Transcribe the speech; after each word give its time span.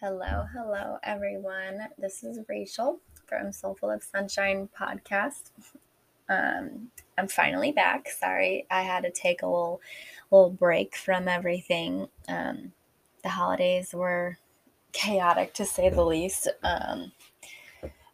Hello, 0.00 0.46
hello, 0.54 0.98
everyone. 1.02 1.88
This 1.98 2.22
is 2.22 2.38
Rachel 2.48 3.00
from 3.26 3.50
Soulful 3.50 3.90
of 3.90 4.04
Sunshine 4.04 4.68
podcast. 4.78 5.50
Um, 6.28 6.92
I'm 7.18 7.26
finally 7.26 7.72
back. 7.72 8.08
Sorry, 8.08 8.64
I 8.70 8.82
had 8.82 9.02
to 9.02 9.10
take 9.10 9.42
a 9.42 9.46
little 9.46 9.80
little 10.30 10.50
break 10.50 10.94
from 10.94 11.26
everything. 11.26 12.06
Um, 12.28 12.70
the 13.24 13.30
holidays 13.30 13.92
were 13.92 14.38
chaotic 14.92 15.52
to 15.54 15.64
say 15.64 15.90
the 15.90 16.04
least. 16.06 16.46
Um, 16.62 17.10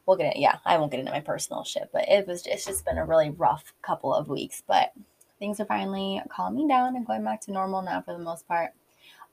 we'll 0.06 0.16
get 0.16 0.36
it. 0.36 0.40
Yeah, 0.40 0.56
I 0.64 0.78
won't 0.78 0.90
get 0.90 1.00
into 1.00 1.12
my 1.12 1.20
personal 1.20 1.64
shit, 1.64 1.90
but 1.92 2.08
it 2.08 2.26
was. 2.26 2.46
It's 2.46 2.64
just 2.64 2.86
been 2.86 2.96
a 2.96 3.04
really 3.04 3.28
rough 3.28 3.74
couple 3.82 4.14
of 4.14 4.28
weeks. 4.28 4.62
But 4.66 4.94
things 5.38 5.60
are 5.60 5.66
finally 5.66 6.22
calming 6.30 6.66
down 6.66 6.96
and 6.96 7.06
going 7.06 7.24
back 7.24 7.42
to 7.42 7.52
normal 7.52 7.82
now 7.82 8.00
for 8.00 8.14
the 8.14 8.24
most 8.24 8.48
part, 8.48 8.70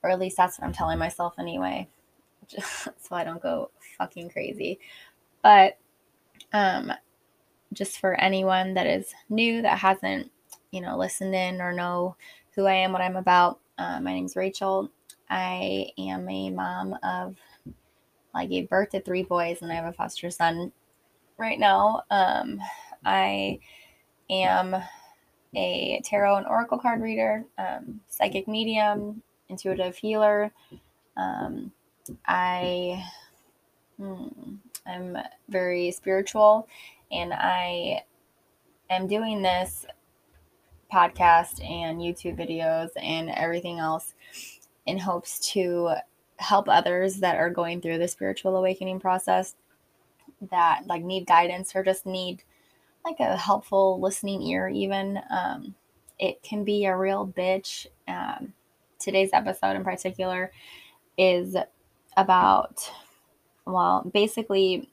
or 0.04 0.10
at 0.10 0.20
least 0.20 0.36
that's 0.36 0.60
what 0.60 0.68
I'm 0.68 0.74
telling 0.74 1.00
myself 1.00 1.36
anyway. 1.40 1.88
so 2.50 3.16
I 3.16 3.24
don't 3.24 3.42
go 3.42 3.72
fucking 3.98 4.30
crazy. 4.30 4.80
But 5.42 5.78
um, 6.54 6.92
just 7.74 8.00
for 8.00 8.20
anyone 8.20 8.74
that 8.74 8.88
is 8.88 9.14
new 9.30 9.62
that 9.62 9.78
hasn't, 9.78 10.32
you 10.72 10.82
know, 10.82 10.98
listened 10.98 11.36
in 11.36 11.62
or 11.62 11.74
know 11.74 12.16
who 12.56 12.66
I 12.66 12.74
am, 12.74 12.92
what 12.92 13.02
I'm 13.02 13.16
about, 13.16 13.60
uh, 13.78 14.00
my 14.00 14.14
name's 14.14 14.36
Rachel. 14.36 14.90
I 15.30 15.88
am 15.98 16.28
a 16.30 16.50
mom 16.50 16.96
of, 17.04 17.36
I 18.34 18.46
gave 18.46 18.70
birth 18.70 18.90
to 18.90 19.02
three 19.02 19.24
boys 19.24 19.60
and 19.62 19.72
I 19.72 19.76
have 19.76 19.86
a 19.86 19.94
foster 19.94 20.30
son 20.30 20.72
right 21.38 21.60
now. 21.60 22.04
Um, 22.12 22.60
I 23.06 23.60
am 24.30 24.76
a 25.56 26.02
tarot 26.04 26.38
and 26.38 26.48
oracle 26.48 26.78
card 26.78 27.02
reader, 27.02 27.46
um, 27.58 28.02
psychic 28.08 28.48
medium, 28.48 29.22
intuitive 29.50 29.96
healer. 29.96 30.52
Um, 31.18 31.72
I 32.26 33.04
hmm, 33.98 34.56
I'm 34.86 35.18
very 35.50 35.92
spiritual 35.92 36.68
and 37.12 37.34
I 37.34 38.04
am 38.90 39.08
doing 39.08 39.42
this 39.42 39.86
podcast 40.92 41.64
and 41.64 42.00
YouTube 42.00 42.38
videos 42.38 42.90
and 43.02 43.30
everything 43.30 43.80
else 43.80 44.14
in 44.86 44.98
hopes 44.98 45.40
to 45.52 45.94
help 46.38 46.68
others 46.68 47.18
that 47.18 47.38
are 47.38 47.50
going 47.50 47.82
through 47.82 48.00
the 48.00 48.08
spiritual 48.08 48.58
awakening 48.58 49.00
process 49.00 49.56
that 50.50 50.82
like 50.88 51.04
need 51.04 51.28
guidance 51.28 51.76
or 51.76 51.84
just 51.84 52.06
need 52.06 52.44
like 53.06 53.20
a 53.20 53.38
helpful 53.38 54.00
listening 54.02 54.42
ear 54.42 54.68
even. 54.68 55.20
Um, 55.30 55.76
it 56.20 56.42
can 56.44 56.64
be 56.64 56.86
a 56.86 56.96
real 56.96 57.28
bitch. 57.28 57.88
Um, 58.08 58.54
today's 59.00 59.30
episode 59.34 59.76
in 59.76 59.84
particular 59.84 60.52
is 61.18 61.56
about, 62.18 62.92
well, 63.66 64.10
basically 64.14 64.90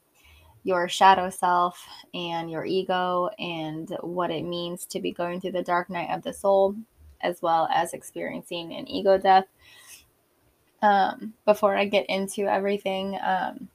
your 0.65 0.89
shadow 0.89 1.31
self 1.31 1.85
and 2.15 2.51
your 2.51 2.65
ego 2.65 3.31
and 3.39 3.97
what 4.03 4.31
it 4.31 4.45
means 4.45 4.85
to 4.87 5.01
be 5.01 5.13
going 5.13 5.41
through 5.41 5.53
the 5.53 5.63
dark 5.63 5.89
night 5.89 6.11
of 6.11 6.23
the 6.23 6.33
soul, 6.33 6.75
as 7.23 7.41
well 7.43 7.69
as 7.73 7.93
experiencing 7.93 8.75
an 8.75 8.89
ego 8.89 9.19
death. 9.19 9.47
Um, 10.83 11.35
before 11.45 11.77
I 11.77 11.87
get 11.87 12.07
into 12.09 12.43
everything, 12.43 13.19
um, 13.23 13.69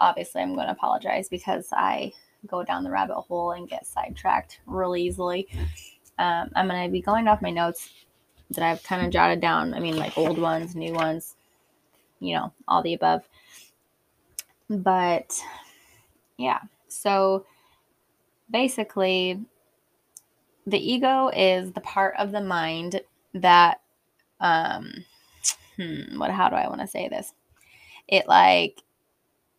obviously 0.00 0.42
I'm 0.42 0.54
going 0.54 0.66
to 0.66 0.72
apologize 0.72 1.28
because 1.28 1.68
I 1.72 2.12
go 2.46 2.64
down 2.64 2.84
the 2.84 2.90
rabbit 2.90 3.14
hole 3.14 3.52
and 3.52 3.68
get 3.68 3.86
sidetracked 3.86 4.60
really 4.66 5.02
easily. 5.02 5.48
Um, 6.18 6.50
I'm 6.54 6.68
going 6.68 6.84
to 6.84 6.92
be 6.92 7.00
going 7.00 7.28
off 7.28 7.40
my 7.40 7.50
notes 7.50 7.90
that 8.50 8.64
I've 8.64 8.82
kind 8.82 9.04
of 9.04 9.12
jotted 9.12 9.40
down. 9.40 9.74
I 9.74 9.80
mean, 9.80 9.96
like 9.96 10.18
old 10.18 10.38
ones, 10.38 10.74
new 10.74 10.92
ones, 10.92 11.36
you 12.22 12.34
know, 12.34 12.52
all 12.68 12.82
the 12.82 12.94
above. 12.94 13.22
But 14.68 15.38
yeah, 16.38 16.60
so 16.88 17.46
basically, 18.50 19.44
the 20.66 20.78
ego 20.78 21.28
is 21.34 21.72
the 21.72 21.80
part 21.80 22.14
of 22.18 22.32
the 22.32 22.40
mind 22.40 23.00
that, 23.34 23.80
um, 24.40 24.92
hmm, 25.76 26.18
what, 26.18 26.30
how 26.30 26.48
do 26.48 26.56
I 26.56 26.68
want 26.68 26.80
to 26.80 26.86
say 26.86 27.08
this? 27.08 27.32
It 28.08 28.28
like, 28.28 28.82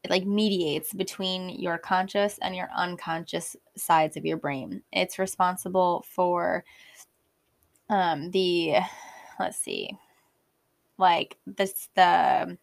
it 0.03 0.09
like 0.09 0.25
mediates 0.25 0.93
between 0.93 1.49
your 1.49 1.77
conscious 1.77 2.37
and 2.41 2.55
your 2.55 2.69
unconscious 2.75 3.55
sides 3.75 4.17
of 4.17 4.25
your 4.25 4.37
brain. 4.37 4.81
It's 4.91 5.19
responsible 5.19 6.05
for 6.09 6.63
um 7.89 8.31
the 8.31 8.75
let's 9.39 9.57
see 9.57 9.97
like 10.97 11.37
this 11.45 11.89
the 11.95 12.57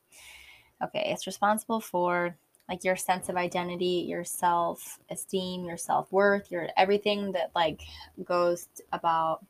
okay 0.83 1.11
it's 1.13 1.27
responsible 1.27 1.81
for 1.81 2.37
like 2.69 2.85
your 2.85 2.97
sense 2.97 3.29
of 3.29 3.37
identity 3.37 4.05
your 4.09 4.25
self 4.25 4.99
esteem 5.11 5.65
your 5.65 5.77
self-worth 5.77 6.51
your 6.51 6.69
everything 6.77 7.33
that 7.33 7.51
like 7.55 7.81
goes 8.25 8.69
about 8.93 9.45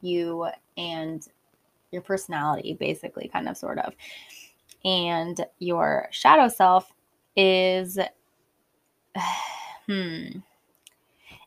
you 0.00 0.46
and 0.76 1.28
your 1.94 2.02
personality 2.02 2.74
basically 2.74 3.28
kind 3.28 3.48
of 3.48 3.56
sort 3.56 3.78
of. 3.78 3.94
And 4.84 5.46
your 5.60 6.08
shadow 6.10 6.48
self 6.48 6.92
is 7.36 7.98
hmm 9.86 10.24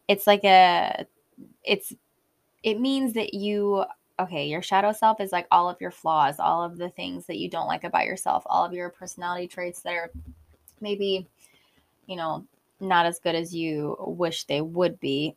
it's 0.07 0.25
like 0.25 0.43
a 0.45 1.05
it's 1.63 1.93
it 2.63 2.79
means 2.79 3.13
that 3.13 3.33
you 3.33 3.83
okay, 4.19 4.47
your 4.47 4.61
shadow 4.61 4.91
self 4.91 5.19
is 5.21 5.31
like 5.31 5.47
all 5.51 5.69
of 5.69 5.79
your 5.79 5.91
flaws, 5.91 6.39
all 6.39 6.63
of 6.63 6.77
the 6.77 6.89
things 6.89 7.25
that 7.27 7.37
you 7.37 7.49
don't 7.49 7.67
like 7.67 7.83
about 7.83 8.05
yourself, 8.05 8.43
all 8.47 8.65
of 8.65 8.73
your 8.73 8.89
personality 8.89 9.47
traits 9.47 9.81
that 9.81 9.93
are 9.93 10.11
maybe, 10.81 11.27
you 12.07 12.15
know, 12.15 12.45
not 12.79 13.05
as 13.05 13.19
good 13.19 13.35
as 13.35 13.53
you 13.53 13.95
wish 13.99 14.45
they 14.45 14.61
would 14.61 14.99
be. 14.99 15.35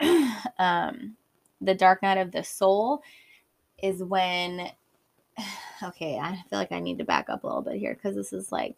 um, 0.58 1.16
the 1.60 1.74
dark 1.74 2.02
night 2.02 2.18
of 2.18 2.32
the 2.32 2.42
soul 2.42 3.02
is 3.82 4.02
when, 4.02 4.70
okay, 5.82 6.18
I 6.18 6.42
feel 6.48 6.58
like 6.58 6.72
I 6.72 6.80
need 6.80 6.98
to 6.98 7.04
back 7.04 7.28
up 7.28 7.44
a 7.44 7.46
little 7.46 7.62
bit 7.62 7.76
here 7.76 7.94
because 7.94 8.16
this 8.16 8.32
is 8.32 8.50
like 8.50 8.76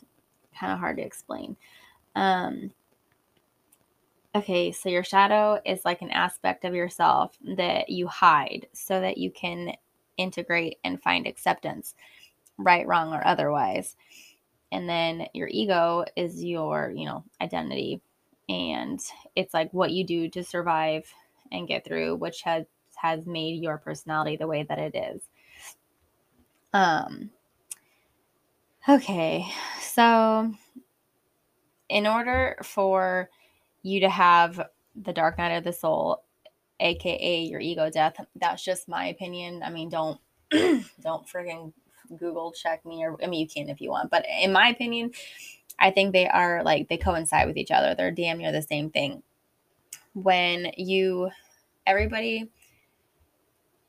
kind 0.59 0.73
of 0.73 0.79
hard 0.79 0.99
to 0.99 1.03
explain. 1.03 1.57
Um, 2.15 2.71
Okay, 4.39 4.71
so 4.71 4.89
your 4.89 5.03
shadow 5.03 5.61
is 5.67 5.85
like 5.85 6.01
an 6.01 6.13
aspect 6.13 6.65
of 6.65 6.73
yourself 6.73 7.37
that 7.57 7.89
you 7.89 8.07
hide 8.07 8.69
so 8.73 9.01
that 9.01 9.19
you 9.19 9.33
can 9.33 9.73
integrate 10.17 10.79
and 10.85 11.03
find 11.03 11.27
acceptance, 11.27 11.97
right, 12.57 12.87
wrong, 12.87 13.13
or 13.13 13.27
otherwise. 13.27 13.97
And 14.71 14.89
then 14.89 15.27
your 15.35 15.49
ego 15.51 16.05
is 16.15 16.45
your, 16.45 16.93
you 16.95 17.05
know, 17.05 17.25
identity. 17.41 18.01
And 18.49 19.01
it's 19.35 19.53
like 19.53 19.75
what 19.75 19.91
you 19.91 20.05
do 20.07 20.29
to 20.29 20.45
survive 20.45 21.13
and 21.51 21.67
get 21.67 21.85
through, 21.85 22.15
which 22.15 22.43
has 22.43 22.65
has 22.95 23.27
made 23.27 23.61
your 23.61 23.79
personality 23.79 24.37
the 24.37 24.47
way 24.47 24.63
that 24.63 24.79
it 24.79 24.95
is. 24.95 25.21
Um 26.73 27.31
okay, 28.89 29.49
so 29.81 30.55
in 31.89 32.07
order 32.07 32.57
for 32.63 33.31
you 33.89 34.01
to 34.01 34.11
have 34.11 34.61
the 34.95 35.13
dark 35.13 35.39
night 35.39 35.57
of 35.57 35.65
the 35.65 35.73
soul 35.73 36.25
aka 36.81 37.43
your 37.43 37.61
ego 37.61 37.91
death. 37.91 38.15
That's 38.37 38.65
just 38.65 38.89
my 38.89 39.07
opinion. 39.07 39.63
I 39.63 39.71
mean 39.71 39.89
don't 39.89 40.21
don't 40.51 41.27
freaking 41.27 41.73
google 42.19 42.53
check 42.53 42.87
me 42.87 43.05
or 43.05 43.23
i 43.23 43.27
mean 43.27 43.41
you 43.41 43.47
can 43.47 43.69
if 43.69 43.83
you 43.83 43.91
want 43.91 44.11
but 44.11 44.25
in 44.41 44.51
my 44.51 44.69
opinion 44.69 45.11
i 45.79 45.91
think 45.91 46.11
they 46.11 46.27
are 46.27 46.63
like 46.65 46.89
they 46.89 46.97
coincide 46.97 47.47
with 47.47 47.57
each 47.57 47.71
other. 47.71 47.95
They're 47.95 48.11
damn 48.11 48.39
near 48.39 48.53
the 48.53 48.63
same 48.63 48.91
thing. 48.91 49.23
When 50.15 50.73
you 50.77 51.31
everybody 51.87 52.51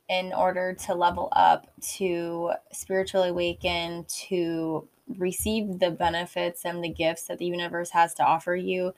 in 0.09 0.33
order 0.33 0.73
to 0.73 0.95
level 0.95 1.29
up 1.33 1.67
to 1.97 2.51
spiritually 2.71 3.29
awaken 3.29 4.05
to 4.07 4.87
receive 5.17 5.79
the 5.79 5.91
benefits 5.91 6.65
and 6.65 6.83
the 6.83 6.89
gifts 6.89 7.23
that 7.27 7.37
the 7.37 7.45
universe 7.45 7.91
has 7.91 8.13
to 8.15 8.23
offer 8.23 8.55
you 8.55 8.93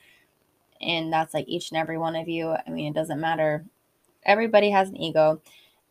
and 0.82 1.12
that's 1.12 1.34
like 1.34 1.48
each 1.48 1.72
and 1.72 1.78
every 1.78 1.98
one 1.98 2.16
of 2.16 2.28
you. 2.28 2.56
I 2.66 2.70
mean, 2.70 2.92
it 2.92 2.96
doesn't 2.96 3.20
matter. 3.20 3.66
Everybody 4.24 4.70
has 4.72 4.90
an 4.90 4.98
ego, 4.98 5.42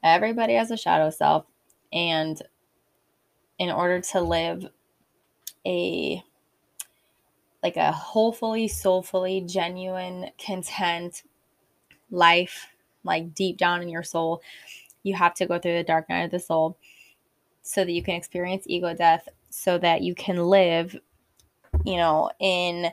everybody 0.02 0.54
has 0.54 0.70
a 0.70 0.76
shadow 0.76 1.10
self. 1.10 1.46
And 1.92 2.40
in 3.58 3.70
order 3.70 4.00
to 4.00 4.20
live 4.20 4.66
a 5.66 6.22
like 7.62 7.76
a 7.76 7.92
wholefully, 7.92 8.68
soulfully, 8.68 9.42
genuine, 9.42 10.30
content 10.44 11.24
life, 12.10 12.68
like 13.04 13.34
deep 13.34 13.58
down 13.58 13.82
in 13.82 13.88
your 13.88 14.02
soul, 14.02 14.40
you 15.02 15.14
have 15.14 15.34
to 15.34 15.46
go 15.46 15.58
through 15.58 15.76
the 15.76 15.84
dark 15.84 16.08
night 16.08 16.24
of 16.24 16.30
the 16.30 16.38
soul 16.38 16.78
so 17.62 17.84
that 17.84 17.92
you 17.92 18.02
can 18.02 18.14
experience 18.14 18.64
ego 18.66 18.94
death, 18.94 19.28
so 19.50 19.76
that 19.78 20.02
you 20.02 20.14
can 20.14 20.38
live, 20.38 20.96
you 21.84 21.96
know, 21.96 22.30
in 22.40 22.90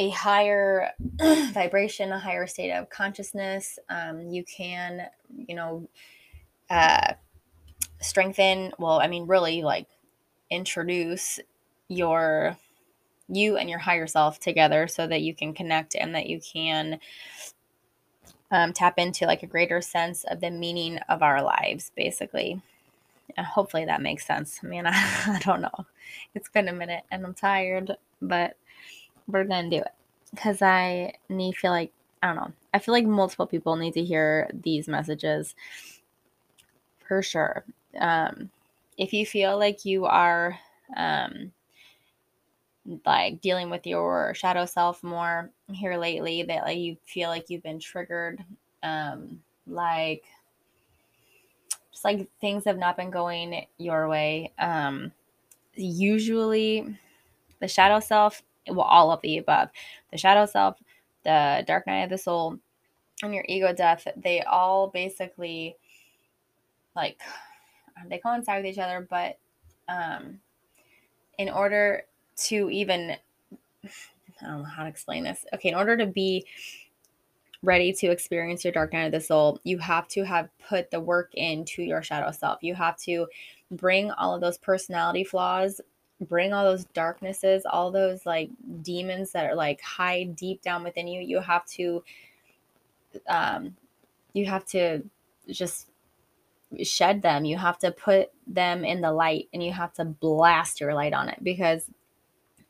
a 0.00 0.08
higher 0.08 0.92
vibration, 1.52 2.10
a 2.10 2.18
higher 2.18 2.46
state 2.46 2.72
of 2.72 2.88
consciousness. 2.88 3.78
Um, 3.90 4.30
you 4.30 4.42
can, 4.44 5.06
you 5.46 5.54
know, 5.54 5.86
uh, 6.70 7.12
strengthen, 8.00 8.72
well, 8.78 8.98
I 8.98 9.08
mean, 9.08 9.26
really 9.26 9.60
like 9.62 9.86
introduce 10.50 11.38
your 11.88 12.56
you 13.28 13.58
and 13.58 13.68
your 13.68 13.78
higher 13.78 14.06
self 14.06 14.40
together 14.40 14.88
so 14.88 15.06
that 15.06 15.20
you 15.20 15.34
can 15.34 15.52
connect 15.52 15.94
and 15.94 16.14
that 16.14 16.26
you 16.26 16.40
can 16.40 16.98
um, 18.50 18.72
tap 18.72 18.98
into 18.98 19.26
like 19.26 19.42
a 19.42 19.46
greater 19.46 19.82
sense 19.82 20.24
of 20.24 20.40
the 20.40 20.50
meaning 20.50 20.98
of 21.10 21.22
our 21.22 21.42
lives 21.42 21.92
basically. 21.94 22.60
And 23.36 23.46
hopefully 23.46 23.84
that 23.84 24.00
makes 24.00 24.26
sense. 24.26 24.60
I 24.64 24.66
mean, 24.66 24.86
I, 24.86 24.92
I 25.26 25.40
don't 25.44 25.60
know. 25.60 25.86
It's 26.34 26.48
been 26.48 26.68
a 26.68 26.72
minute 26.72 27.04
and 27.12 27.24
i'm 27.24 27.34
tired 27.34 27.96
but 28.20 28.56
we're 29.30 29.44
gonna 29.44 29.70
do 29.70 29.78
it. 29.78 29.92
Because 30.30 30.62
i 30.62 31.12
need 31.28 31.56
feel 31.56 31.72
like 31.72 31.92
i 32.22 32.28
don't 32.28 32.36
know. 32.36 32.52
I 32.72 32.78
feel 32.78 32.92
like 32.94 33.06
multiple 33.06 33.46
people 33.46 33.76
need 33.76 33.94
to 33.94 34.04
hear 34.04 34.48
these 34.52 34.88
messages. 34.88 35.54
For 37.06 37.22
sure. 37.22 37.64
Um, 37.98 38.50
if 38.96 39.12
you 39.12 39.26
feel 39.26 39.58
like 39.58 39.84
you 39.84 40.04
are 40.04 40.58
um, 40.96 41.50
like 43.04 43.40
dealing 43.40 43.70
with 43.70 43.86
your 43.86 44.32
shadow 44.34 44.64
self 44.66 45.02
more 45.02 45.50
here 45.72 45.96
lately 45.96 46.42
that 46.42 46.64
like 46.64 46.78
you 46.78 46.96
feel 47.04 47.28
like 47.28 47.48
you've 47.48 47.62
been 47.62 47.78
triggered 47.78 48.42
um 48.82 49.40
like 49.66 50.24
just 51.92 52.04
like 52.04 52.28
things 52.40 52.64
have 52.64 52.78
not 52.78 52.96
been 52.96 53.10
going 53.10 53.66
your 53.78 54.08
way 54.08 54.52
um 54.58 55.12
usually 55.74 56.96
the 57.60 57.68
shadow 57.68 58.00
self 58.00 58.42
well 58.68 58.80
all 58.80 59.10
of 59.10 59.20
the 59.22 59.38
above 59.38 59.68
the 60.10 60.18
shadow 60.18 60.46
self 60.46 60.76
the 61.24 61.64
dark 61.66 61.86
night 61.86 62.02
of 62.02 62.10
the 62.10 62.18
soul 62.18 62.58
and 63.22 63.34
your 63.34 63.44
ego 63.48 63.72
death 63.72 64.06
they 64.16 64.42
all 64.42 64.88
basically 64.88 65.76
like 66.96 67.20
they 68.08 68.18
coincide 68.18 68.62
with 68.62 68.72
each 68.72 68.78
other 68.78 69.06
but 69.08 69.38
um 69.88 70.38
in 71.38 71.48
order 71.48 72.04
to 72.36 72.70
even 72.70 73.16
I 74.42 74.46
don't 74.46 74.58
know 74.58 74.64
how 74.64 74.84
to 74.84 74.88
explain 74.88 75.24
this. 75.24 75.44
Okay, 75.54 75.68
in 75.68 75.74
order 75.74 75.96
to 75.96 76.06
be 76.06 76.46
ready 77.62 77.92
to 77.92 78.10
experience 78.10 78.64
your 78.64 78.72
dark 78.72 78.92
night 78.92 79.04
of 79.04 79.12
the 79.12 79.20
soul, 79.20 79.58
you 79.64 79.76
have 79.78 80.08
to 80.08 80.24
have 80.24 80.48
put 80.66 80.90
the 80.90 81.00
work 81.00 81.34
into 81.34 81.82
your 81.82 82.02
shadow 82.02 82.30
self. 82.30 82.62
You 82.62 82.74
have 82.74 82.96
to 82.98 83.26
bring 83.70 84.10
all 84.12 84.34
of 84.34 84.40
those 84.40 84.56
personality 84.58 85.24
flaws, 85.24 85.80
bring 86.20 86.52
all 86.52 86.64
those 86.64 86.84
darknesses, 86.86 87.62
all 87.70 87.90
those 87.90 88.26
like 88.26 88.50
demons 88.82 89.32
that 89.32 89.46
are 89.46 89.54
like 89.54 89.80
hide 89.80 90.36
deep 90.36 90.62
down 90.62 90.84
within 90.84 91.08
you. 91.08 91.20
You 91.20 91.40
have 91.40 91.64
to 91.66 92.02
um 93.28 93.76
you 94.32 94.46
have 94.46 94.64
to 94.66 95.02
just 95.48 95.88
shed 96.82 97.22
them. 97.22 97.44
You 97.44 97.56
have 97.56 97.78
to 97.80 97.90
put 97.90 98.30
them 98.46 98.84
in 98.84 99.00
the 99.00 99.12
light 99.12 99.48
and 99.52 99.62
you 99.62 99.72
have 99.72 99.92
to 99.94 100.04
blast 100.04 100.80
your 100.80 100.94
light 100.94 101.12
on 101.12 101.28
it 101.28 101.42
because 101.42 101.88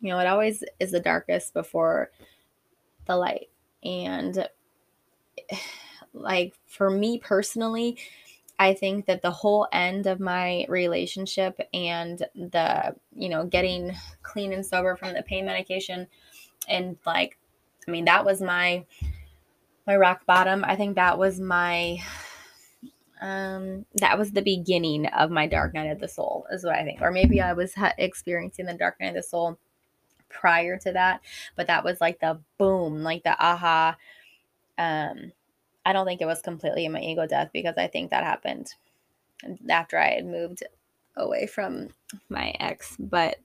you 0.00 0.08
know, 0.08 0.18
it 0.18 0.26
always 0.26 0.64
is 0.78 0.92
the 0.92 1.00
darkest 1.00 1.52
before 1.52 2.10
the 3.06 3.16
light. 3.16 3.48
And 3.84 4.48
like 6.12 6.54
for 6.66 6.90
me 6.90 7.18
personally, 7.18 7.98
I 8.60 8.74
think 8.74 9.06
that 9.06 9.22
the 9.22 9.30
whole 9.30 9.66
end 9.72 10.06
of 10.06 10.20
my 10.20 10.66
relationship 10.68 11.58
and 11.72 12.18
the, 12.34 12.94
you 13.16 13.30
know, 13.30 13.46
getting 13.46 13.92
clean 14.22 14.52
and 14.52 14.64
sober 14.64 14.96
from 14.96 15.14
the 15.14 15.22
pain 15.22 15.46
medication 15.46 16.06
and 16.68 16.98
like 17.06 17.38
I 17.88 17.90
mean 17.90 18.04
that 18.04 18.26
was 18.26 18.42
my 18.42 18.84
my 19.86 19.96
rock 19.96 20.26
bottom. 20.26 20.62
I 20.62 20.76
think 20.76 20.96
that 20.96 21.18
was 21.18 21.40
my 21.40 22.02
um 23.22 23.86
that 23.94 24.18
was 24.18 24.30
the 24.32 24.42
beginning 24.42 25.06
of 25.06 25.30
my 25.30 25.46
dark 25.46 25.72
night 25.72 25.90
of 25.90 25.98
the 25.98 26.06
soul 26.06 26.46
is 26.52 26.62
what 26.62 26.74
I 26.76 26.84
think. 26.84 27.00
Or 27.00 27.10
maybe 27.10 27.40
I 27.40 27.54
was 27.54 27.74
ha- 27.74 27.94
experiencing 27.96 28.66
the 28.66 28.74
dark 28.74 29.00
night 29.00 29.08
of 29.08 29.14
the 29.14 29.22
soul 29.22 29.58
prior 30.28 30.76
to 30.80 30.92
that, 30.92 31.22
but 31.56 31.66
that 31.68 31.82
was 31.82 31.98
like 31.98 32.20
the 32.20 32.38
boom, 32.58 33.02
like 33.02 33.22
the 33.22 33.42
aha. 33.42 33.96
Um, 34.76 35.32
I 35.84 35.92
don't 35.92 36.06
think 36.06 36.20
it 36.20 36.26
was 36.26 36.42
completely 36.42 36.86
my 36.88 37.00
ego 37.00 37.26
death 37.26 37.50
because 37.52 37.74
I 37.78 37.86
think 37.86 38.10
that 38.10 38.24
happened 38.24 38.74
after 39.68 39.98
I 39.98 40.10
had 40.10 40.26
moved 40.26 40.62
away 41.16 41.46
from 41.46 41.88
my 42.28 42.54
ex. 42.60 42.96
But 42.98 43.36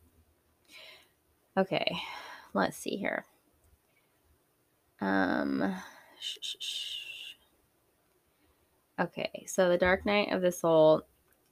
okay, 1.58 1.98
let's 2.54 2.78
see 2.78 2.98
here. 2.98 3.26
Um, 5.02 5.76
okay, 9.00 9.46
so 9.48 9.70
the 9.70 9.78
dark 9.78 10.06
night 10.06 10.32
of 10.32 10.42
the 10.42 10.52
soul 10.52 11.04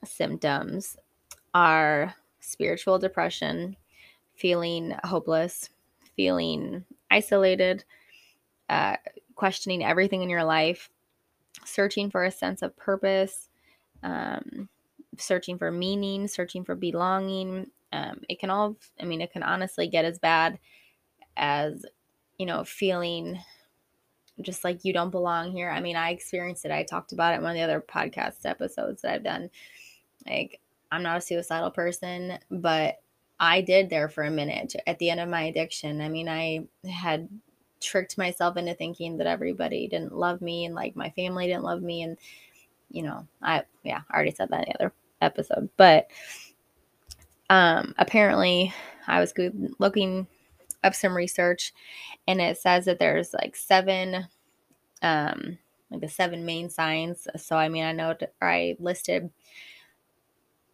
symptoms 0.03 0.97
are 1.53 2.13
spiritual 2.39 2.99
depression, 2.99 3.75
feeling 4.35 4.95
hopeless, 5.03 5.69
feeling 6.15 6.85
isolated, 7.11 7.83
uh, 8.69 8.97
questioning 9.43 9.83
everything 9.83 10.21
in 10.21 10.29
your 10.29 10.45
life, 10.45 10.89
searching 11.65 12.09
for 12.09 12.23
a 12.23 12.31
sense 12.31 12.61
of 12.61 12.77
purpose, 12.77 13.49
um, 14.01 14.69
searching 15.17 15.57
for 15.57 15.69
meaning, 15.69 16.29
searching 16.29 16.63
for 16.63 16.75
belonging. 16.75 17.67
Um, 17.91 18.21
it 18.29 18.39
can 18.39 18.49
all, 18.49 18.77
I 19.01 19.03
mean, 19.03 19.19
it 19.19 19.33
can 19.33 19.43
honestly 19.43 19.89
get 19.89 20.05
as 20.05 20.17
bad 20.17 20.59
as, 21.35 21.85
you 22.37 22.45
know, 22.45 22.63
feeling 22.63 23.37
just 24.41 24.63
like 24.63 24.85
you 24.85 24.93
don't 24.93 25.09
belong 25.09 25.51
here. 25.51 25.69
I 25.69 25.81
mean, 25.81 25.97
I 25.97 26.11
experienced 26.11 26.63
it. 26.63 26.71
I 26.71 26.83
talked 26.83 27.11
about 27.11 27.33
it 27.33 27.39
in 27.39 27.43
one 27.43 27.51
of 27.51 27.57
the 27.57 27.63
other 27.63 27.81
podcast 27.81 28.45
episodes 28.45 29.01
that 29.01 29.13
I've 29.13 29.25
done. 29.25 29.49
Like, 30.25 30.61
I'm 30.89 31.03
not 31.03 31.17
a 31.17 31.21
suicidal 31.21 31.71
person, 31.71 32.39
but 32.49 33.01
I 33.41 33.59
did 33.59 33.89
there 33.89 34.07
for 34.07 34.23
a 34.23 34.31
minute 34.31 34.73
at 34.87 34.99
the 34.99 35.09
end 35.09 35.19
of 35.19 35.27
my 35.27 35.41
addiction. 35.43 35.99
I 35.99 36.07
mean, 36.07 36.29
I 36.29 36.61
had 36.89 37.27
tricked 37.83 38.17
myself 38.17 38.57
into 38.57 38.73
thinking 38.73 39.17
that 39.17 39.27
everybody 39.27 39.87
didn't 39.87 40.15
love 40.15 40.41
me 40.41 40.65
and 40.65 40.75
like 40.75 40.95
my 40.95 41.09
family 41.11 41.47
didn't 41.47 41.63
love 41.63 41.81
me. 41.81 42.03
And, 42.03 42.17
you 42.89 43.03
know, 43.03 43.27
I, 43.41 43.63
yeah, 43.83 44.01
I 44.09 44.15
already 44.15 44.31
said 44.31 44.49
that 44.49 44.67
in 44.67 44.73
the 44.73 44.83
other 44.83 44.93
episode. 45.21 45.69
But 45.77 46.07
um, 47.49 47.93
apparently, 47.97 48.73
I 49.07 49.19
was 49.19 49.33
good 49.33 49.75
looking 49.79 50.27
up 50.83 50.95
some 50.95 51.15
research 51.15 51.73
and 52.27 52.41
it 52.41 52.57
says 52.57 52.85
that 52.85 52.99
there's 52.99 53.33
like 53.33 53.55
seven, 53.55 54.27
um, 55.01 55.57
like 55.91 56.01
the 56.01 56.09
seven 56.09 56.45
main 56.45 56.69
signs. 56.69 57.27
So, 57.37 57.55
I 57.57 57.69
mean, 57.69 57.83
I 57.83 57.91
know 57.91 58.15
I 58.41 58.75
listed 58.79 59.29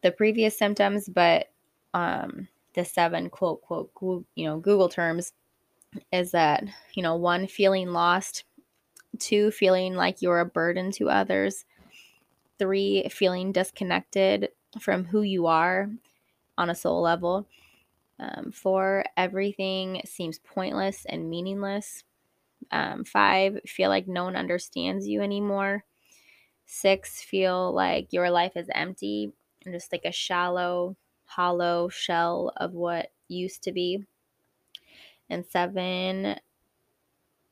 the 0.01 0.11
previous 0.11 0.57
symptoms, 0.57 1.09
but 1.09 1.47
um, 1.93 2.47
the 2.73 2.85
seven 2.85 3.29
quote 3.29 3.61
quote 3.61 4.25
you 4.35 4.45
know 4.45 4.59
Google 4.59 4.89
terms 4.89 5.33
is 6.11 6.31
that 6.31 6.63
you 6.93 7.03
know 7.03 7.15
one 7.15 7.47
feeling 7.47 7.89
lost, 7.89 8.43
two 9.19 9.51
feeling 9.51 9.95
like 9.95 10.21
you're 10.21 10.39
a 10.39 10.45
burden 10.45 10.91
to 10.93 11.09
others, 11.09 11.65
three 12.59 13.07
feeling 13.09 13.51
disconnected 13.51 14.49
from 14.79 15.05
who 15.05 15.21
you 15.21 15.47
are 15.47 15.89
on 16.57 16.69
a 16.69 16.75
soul 16.75 17.01
level. 17.01 17.47
Um, 18.19 18.51
four, 18.51 19.05
everything 19.17 20.01
seems 20.05 20.39
pointless 20.39 21.05
and 21.05 21.29
meaningless. 21.29 22.03
Um, 22.71 23.05
five, 23.05 23.59
feel 23.65 23.89
like 23.89 24.07
no 24.07 24.25
one 24.25 24.35
understands 24.35 25.07
you 25.07 25.21
anymore. 25.21 25.85
Six, 26.65 27.21
feel 27.23 27.73
like 27.73 28.13
your 28.13 28.29
life 28.29 28.53
is 28.55 28.69
empty 28.73 29.33
and 29.65 29.73
just 29.73 29.91
like 29.91 30.05
a 30.05 30.11
shallow 30.11 30.95
hollow 31.25 31.89
shell 31.89 32.51
of 32.57 32.73
what 32.73 33.11
used 33.27 33.63
to 33.63 33.71
be. 33.71 34.05
And 35.29 35.45
seven, 35.45 36.39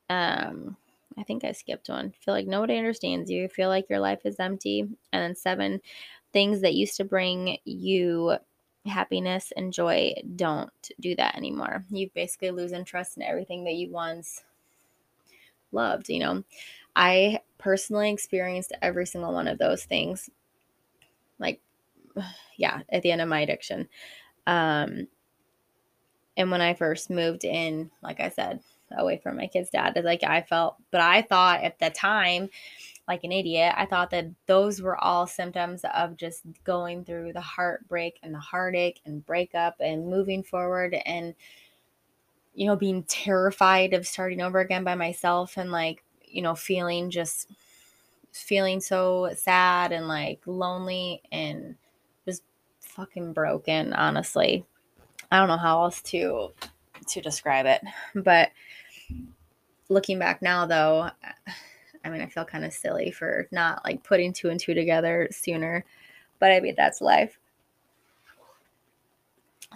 um, 0.09 0.77
I 1.17 1.23
think 1.23 1.43
I 1.43 1.51
skipped 1.51 1.89
one. 1.89 2.13
Feel 2.19 2.33
like 2.33 2.47
nobody 2.47 2.77
understands 2.77 3.29
you. 3.29 3.47
Feel 3.47 3.69
like 3.69 3.89
your 3.89 3.99
life 3.99 4.25
is 4.25 4.39
empty. 4.39 4.81
And 4.81 4.97
then 5.11 5.35
seven, 5.35 5.81
things 6.31 6.61
that 6.61 6.75
used 6.75 6.97
to 6.97 7.03
bring 7.05 7.57
you 7.65 8.37
happiness 8.85 9.51
and 9.57 9.73
joy 9.73 10.13
don't 10.35 10.71
do 10.99 11.15
that 11.15 11.35
anymore. 11.35 11.85
You 11.89 12.09
basically 12.13 12.51
lose 12.51 12.71
interest 12.71 13.17
in 13.17 13.23
everything 13.23 13.63
that 13.65 13.73
you 13.73 13.89
once 13.91 14.43
loved, 15.71 16.09
you 16.09 16.19
know. 16.19 16.43
I 16.95 17.41
personally 17.57 18.11
experienced 18.11 18.73
every 18.81 19.05
single 19.05 19.33
one 19.33 19.47
of 19.47 19.57
those 19.57 19.83
things. 19.83 20.29
Like 21.39 21.61
yeah, 22.57 22.81
at 22.89 23.01
the 23.03 23.11
end 23.11 23.21
of 23.21 23.29
my 23.29 23.41
addiction. 23.41 23.87
Um, 24.45 25.07
and 26.37 26.51
when 26.51 26.61
I 26.61 26.75
first 26.75 27.09
moved 27.09 27.43
in, 27.43 27.91
like 28.01 28.19
I 28.21 28.29
said, 28.29 28.61
away 28.95 29.17
from 29.17 29.35
my 29.35 29.47
kid's 29.47 29.71
dad, 29.71 29.99
like 30.03 30.23
I 30.23 30.41
felt, 30.41 30.77
but 30.91 31.01
I 31.01 31.23
thought 31.23 31.63
at 31.63 31.79
the 31.79 31.89
time, 31.89 32.49
like 33.07 33.23
an 33.23 33.31
idiot, 33.31 33.73
I 33.75 33.85
thought 33.85 34.11
that 34.11 34.27
those 34.45 34.81
were 34.81 34.97
all 35.03 35.27
symptoms 35.27 35.81
of 35.95 36.15
just 36.17 36.43
going 36.63 37.05
through 37.05 37.33
the 37.33 37.41
heartbreak 37.41 38.19
and 38.21 38.33
the 38.33 38.39
heartache 38.39 39.01
and 39.05 39.25
breakup 39.25 39.75
and 39.79 40.09
moving 40.09 40.43
forward 40.43 40.95
and, 41.05 41.33
you 42.53 42.67
know, 42.67 42.75
being 42.75 43.03
terrified 43.03 43.93
of 43.93 44.05
starting 44.07 44.41
over 44.41 44.59
again 44.59 44.83
by 44.83 44.95
myself 44.95 45.57
and 45.57 45.71
like, 45.71 46.03
you 46.25 46.41
know, 46.41 46.55
feeling 46.55 47.09
just 47.09 47.49
feeling 48.31 48.79
so 48.79 49.31
sad 49.35 49.91
and 49.91 50.07
like 50.07 50.41
lonely 50.45 51.21
and 51.31 51.75
just 52.25 52.43
fucking 52.81 53.33
broken, 53.33 53.93
honestly. 53.93 54.65
I 55.31 55.39
don't 55.39 55.47
know 55.47 55.57
how 55.57 55.83
else 55.83 56.01
to 56.03 56.49
to 57.07 57.21
describe 57.21 57.65
it. 57.65 57.81
But 58.15 58.49
looking 59.89 60.19
back 60.19 60.41
now 60.41 60.65
though, 60.65 61.09
I 62.03 62.09
mean, 62.09 62.21
I 62.21 62.27
feel 62.27 62.45
kind 62.45 62.65
of 62.65 62.73
silly 62.73 63.11
for 63.11 63.47
not 63.51 63.83
like 63.85 64.03
putting 64.03 64.33
two 64.33 64.49
and 64.49 64.59
two 64.59 64.73
together 64.73 65.27
sooner. 65.31 65.85
But 66.39 66.51
I 66.51 66.59
mean, 66.59 66.75
that's 66.77 67.01
life. 67.01 67.37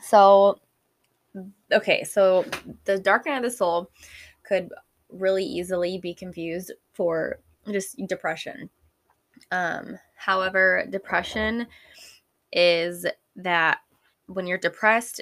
So 0.01 0.59
okay, 1.71 2.03
so 2.03 2.45
the 2.85 2.99
dark 2.99 3.25
night 3.25 3.37
of 3.37 3.43
the 3.43 3.51
soul 3.51 3.89
could 4.43 4.69
really 5.09 5.43
easily 5.43 5.97
be 5.97 6.13
confused 6.13 6.71
for 6.93 7.39
just 7.69 7.97
depression. 8.07 8.69
Um, 9.51 9.97
however, 10.15 10.85
depression 10.89 11.67
is 12.51 13.05
that 13.35 13.79
when 14.33 14.47
you're 14.47 14.57
depressed, 14.57 15.21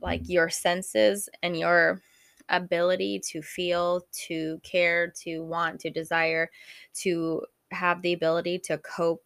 like 0.00 0.28
your 0.28 0.48
senses 0.48 1.28
and 1.42 1.58
your 1.58 2.00
ability 2.48 3.20
to 3.20 3.42
feel, 3.42 4.06
to 4.12 4.60
care, 4.62 5.12
to 5.22 5.40
want, 5.40 5.80
to 5.80 5.90
desire, 5.90 6.50
to 6.94 7.42
have 7.70 8.02
the 8.02 8.12
ability 8.12 8.58
to 8.58 8.78
cope 8.78 9.22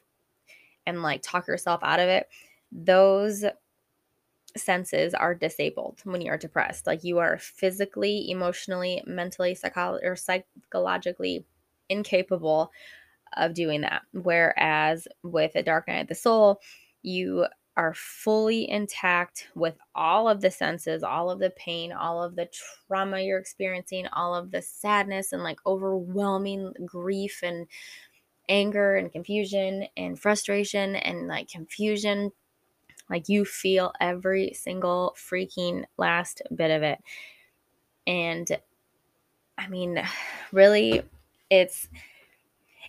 and 0.87 1.03
like 1.03 1.23
talk 1.23 1.49
yourself 1.49 1.81
out 1.83 2.01
of 2.01 2.09
it, 2.09 2.29
those 2.71 3.45
senses 4.57 5.15
are 5.15 5.35
disabled 5.35 6.01
when 6.05 6.21
you 6.21 6.31
are 6.31 6.39
depressed. 6.39 6.87
Like 6.87 7.03
you 7.03 7.19
are 7.19 7.39
physically, 7.39 8.31
emotionally, 8.31 9.03
mentally, 9.07 9.55
psycholo- 9.55 10.05
or 10.05 10.17
psychologically 10.17 11.45
incapable 11.89 12.71
of 13.37 13.55
doing 13.55 13.81
that. 13.81 14.03
Whereas 14.13 15.09
with 15.23 15.57
a 15.57 15.63
dark 15.63 15.89
night 15.89 16.03
of 16.03 16.09
the 16.09 16.15
soul, 16.15 16.61
you 17.03 17.47
are 17.77 17.95
fully 17.95 18.71
intact 18.71 19.49
with 19.55 19.77
all 19.95 20.29
of 20.29 20.41
the 20.41 20.51
senses, 20.51 21.03
all 21.03 21.31
of 21.31 21.41
the 21.41 21.51
pain, 21.51 21.93
all 21.93 22.23
of 22.23 22.37
the 22.37 22.49
trauma 22.87 23.21
you're 23.21 23.39
experiencing, 23.39 24.07
all 24.13 24.35
of 24.35 24.51
the 24.51 24.63
sadness 24.63 25.33
and 25.33 25.43
like 25.43 25.59
overwhelming 25.67 26.73
grief 26.85 27.41
and 27.43 27.67
anger 28.49 28.97
and 28.97 29.11
confusion 29.11 29.87
and 29.97 30.19
frustration 30.19 30.97
and 30.97 31.27
like 31.27 31.49
confusion. 31.49 32.31
Like 33.11 33.29
you 33.29 33.45
feel 33.45 33.93
every 34.01 34.53
single 34.55 35.15
freaking 35.19 35.85
last 35.99 36.43
bit 36.55 36.71
of 36.71 36.83
it. 36.83 36.99
And 38.07 38.49
I 39.59 39.69
mean, 39.69 40.03
really, 40.53 41.03
it's 41.51 41.89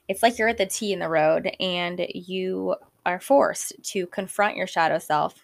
it's 0.08 0.22
like 0.22 0.38
you're 0.38 0.48
at 0.48 0.58
the 0.58 0.68
T 0.68 0.94
in 0.94 1.00
the 1.00 1.10
road 1.10 1.52
and 1.60 2.06
you 2.14 2.76
are 3.06 3.20
forced 3.20 3.74
to 3.84 4.08
confront 4.08 4.58
your 4.58 4.68
shadow 4.68 5.00
self 5.00 5.36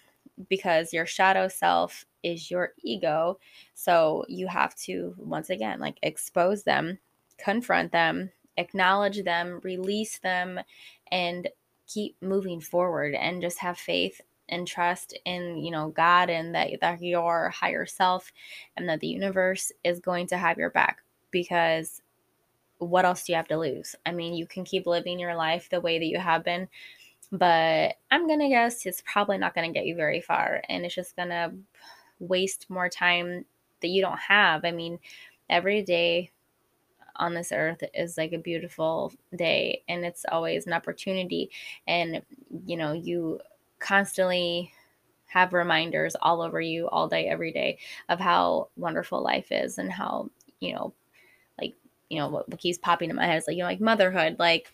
because 0.49 0.93
your 0.93 1.05
shadow 1.05 1.47
self 1.47 2.05
is 2.23 2.49
your 2.49 2.73
ego. 2.83 3.39
So 3.73 4.25
you 4.27 4.47
have 4.47 4.75
to, 4.77 5.15
once 5.17 5.49
again, 5.49 5.79
like 5.79 5.97
expose 6.01 6.63
them, 6.63 6.99
confront 7.37 7.91
them, 7.91 8.31
acknowledge 8.57 9.23
them, 9.23 9.59
release 9.63 10.19
them, 10.19 10.59
and 11.11 11.47
keep 11.87 12.15
moving 12.21 12.61
forward 12.61 13.13
and 13.15 13.41
just 13.41 13.59
have 13.59 13.77
faith 13.77 14.21
and 14.49 14.67
trust 14.67 15.17
in 15.25 15.57
you 15.57 15.71
know 15.71 15.89
god 15.89 16.29
and 16.29 16.53
that, 16.53 16.69
that 16.81 17.01
your 17.01 17.49
higher 17.49 17.85
self 17.85 18.31
and 18.75 18.87
that 18.87 18.99
the 18.99 19.07
universe 19.07 19.71
is 19.83 19.99
going 19.99 20.27
to 20.27 20.37
have 20.37 20.57
your 20.57 20.69
back 20.69 20.99
because 21.31 22.01
what 22.77 23.05
else 23.05 23.23
do 23.23 23.31
you 23.31 23.35
have 23.35 23.47
to 23.47 23.57
lose 23.57 23.95
i 24.05 24.11
mean 24.11 24.33
you 24.33 24.45
can 24.45 24.63
keep 24.63 24.85
living 24.85 25.19
your 25.19 25.35
life 25.35 25.69
the 25.69 25.81
way 25.81 25.99
that 25.99 26.05
you 26.05 26.17
have 26.17 26.43
been 26.43 26.67
but 27.31 27.95
I'm 28.11 28.27
going 28.27 28.39
to 28.39 28.49
guess 28.49 28.85
it's 28.85 29.03
probably 29.05 29.37
not 29.37 29.55
going 29.55 29.71
to 29.71 29.77
get 29.77 29.85
you 29.85 29.95
very 29.95 30.21
far. 30.21 30.61
And 30.67 30.85
it's 30.85 30.95
just 30.95 31.15
going 31.15 31.29
to 31.29 31.53
waste 32.19 32.69
more 32.69 32.89
time 32.89 33.45
that 33.81 33.87
you 33.87 34.01
don't 34.01 34.19
have. 34.19 34.65
I 34.65 34.71
mean, 34.71 34.99
every 35.49 35.81
day 35.81 36.31
on 37.15 37.33
this 37.33 37.51
earth 37.51 37.83
is 37.93 38.17
like 38.17 38.33
a 38.33 38.37
beautiful 38.37 39.13
day 39.35 39.83
and 39.87 40.03
it's 40.03 40.25
always 40.31 40.67
an 40.67 40.73
opportunity. 40.73 41.51
And, 41.87 42.21
you 42.65 42.77
know, 42.77 42.93
you 42.93 43.39
constantly 43.79 44.71
have 45.27 45.53
reminders 45.53 46.15
all 46.21 46.41
over 46.41 46.59
you 46.59 46.89
all 46.89 47.07
day, 47.07 47.27
every 47.27 47.53
day 47.53 47.79
of 48.09 48.19
how 48.19 48.67
wonderful 48.75 49.21
life 49.21 49.51
is 49.51 49.77
and 49.77 49.91
how, 49.91 50.29
you 50.59 50.73
know, 50.73 50.93
like, 51.59 51.75
you 52.09 52.19
know, 52.19 52.27
what, 52.27 52.49
what 52.49 52.59
keeps 52.59 52.77
popping 52.77 53.09
in 53.09 53.15
my 53.15 53.25
head 53.25 53.37
is 53.37 53.47
like, 53.47 53.55
you 53.55 53.63
know, 53.63 53.69
like 53.69 53.79
motherhood, 53.79 54.35
like, 54.39 54.73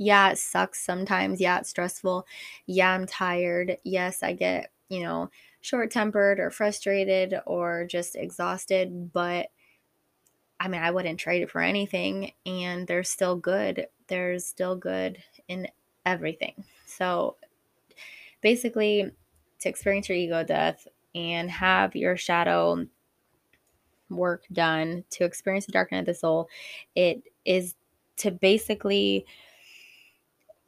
yeah, 0.00 0.30
it 0.30 0.38
sucks 0.38 0.80
sometimes. 0.80 1.42
Yeah, 1.42 1.58
it's 1.58 1.68
stressful. 1.68 2.26
Yeah, 2.64 2.92
I'm 2.92 3.04
tired. 3.06 3.76
Yes, 3.84 4.22
I 4.22 4.32
get, 4.32 4.72
you 4.88 5.02
know, 5.02 5.28
short 5.60 5.90
tempered 5.90 6.40
or 6.40 6.50
frustrated 6.50 7.34
or 7.44 7.84
just 7.84 8.16
exhausted. 8.16 9.12
But 9.12 9.48
I 10.58 10.68
mean, 10.68 10.80
I 10.80 10.90
wouldn't 10.90 11.20
trade 11.20 11.42
it 11.42 11.50
for 11.50 11.60
anything. 11.60 12.32
And 12.46 12.86
there's 12.86 13.10
still 13.10 13.36
good. 13.36 13.88
There's 14.06 14.46
still 14.46 14.74
good 14.74 15.18
in 15.48 15.68
everything. 16.06 16.64
So 16.86 17.36
basically, 18.40 19.10
to 19.58 19.68
experience 19.68 20.08
your 20.08 20.16
ego 20.16 20.42
death 20.44 20.88
and 21.14 21.50
have 21.50 21.94
your 21.94 22.16
shadow 22.16 22.86
work 24.08 24.44
done 24.50 25.04
to 25.10 25.24
experience 25.24 25.66
the 25.66 25.72
dark 25.72 25.92
night 25.92 26.00
of 26.00 26.06
the 26.06 26.14
soul, 26.14 26.48
it 26.94 27.22
is 27.44 27.74
to 28.16 28.30
basically 28.30 29.26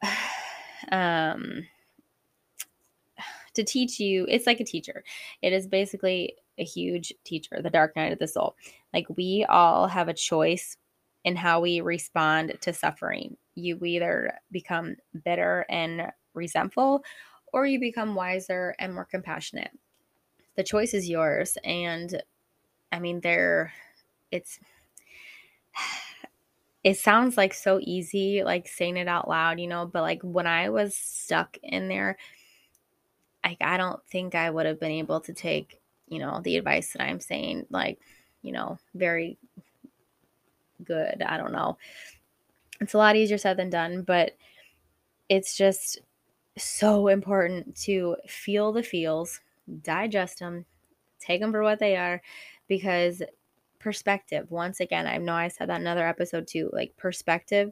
um, 0.91 1.67
to 3.53 3.63
teach 3.63 3.99
you 3.99 4.25
it's 4.29 4.47
like 4.47 4.59
a 4.59 4.65
teacher. 4.65 5.03
It 5.41 5.53
is 5.53 5.67
basically 5.67 6.35
a 6.57 6.63
huge 6.63 7.13
teacher 7.23 7.61
the 7.61 7.69
dark 7.69 7.95
night 7.95 8.13
of 8.13 8.19
the 8.19 8.27
soul. 8.27 8.55
Like 8.93 9.07
we 9.15 9.45
all 9.49 9.87
have 9.87 10.07
a 10.07 10.13
choice 10.13 10.77
in 11.23 11.35
how 11.35 11.61
we 11.61 11.81
respond 11.81 12.57
to 12.61 12.73
suffering. 12.73 13.37
You 13.55 13.79
either 13.83 14.33
become 14.51 14.95
bitter 15.23 15.65
and 15.69 16.11
resentful 16.33 17.03
or 17.53 17.65
you 17.65 17.79
become 17.79 18.15
wiser 18.15 18.75
and 18.79 18.93
more 18.93 19.05
compassionate. 19.05 19.71
The 20.55 20.63
choice 20.63 20.93
is 20.93 21.09
yours 21.09 21.57
and 21.63 22.21
i 22.93 22.99
mean 22.99 23.19
there 23.21 23.73
it's 24.31 24.59
it 26.83 26.97
sounds 26.97 27.37
like 27.37 27.53
so 27.53 27.79
easy, 27.81 28.43
like 28.43 28.67
saying 28.67 28.97
it 28.97 29.07
out 29.07 29.29
loud, 29.29 29.59
you 29.59 29.67
know, 29.67 29.85
but 29.85 30.01
like 30.01 30.21
when 30.21 30.47
I 30.47 30.69
was 30.69 30.95
stuck 30.95 31.57
in 31.63 31.87
there, 31.87 32.17
like 33.43 33.57
I 33.61 33.77
don't 33.77 34.03
think 34.07 34.35
I 34.35 34.49
would 34.49 34.65
have 34.65 34.79
been 34.79 34.91
able 34.91 35.21
to 35.21 35.33
take, 35.33 35.79
you 36.07 36.19
know, 36.19 36.41
the 36.43 36.57
advice 36.57 36.93
that 36.93 37.01
I'm 37.01 37.19
saying, 37.19 37.67
like, 37.69 37.99
you 38.41 38.51
know, 38.51 38.77
very 38.93 39.37
good. 40.83 41.21
I 41.21 41.37
don't 41.37 41.53
know. 41.53 41.77
It's 42.81 42.93
a 42.93 42.97
lot 42.97 43.15
easier 43.15 43.37
said 43.37 43.55
than 43.55 43.69
done, 43.69 44.01
but 44.01 44.35
it's 45.29 45.55
just 45.55 45.99
so 46.57 47.07
important 47.07 47.75
to 47.77 48.17
feel 48.27 48.73
the 48.73 48.83
feels, 48.83 49.39
digest 49.81 50.39
them, 50.39 50.65
take 51.19 51.39
them 51.39 51.51
for 51.53 51.63
what 51.63 51.79
they 51.79 51.95
are, 51.95 52.21
because 52.67 53.23
perspective. 53.83 54.49
Once 54.49 54.79
again, 54.79 55.05
I 55.05 55.17
know 55.17 55.33
I 55.33 55.49
said 55.49 55.69
that 55.69 55.81
another 55.81 56.07
episode 56.07 56.47
too. 56.47 56.69
Like, 56.71 56.95
perspective 56.95 57.71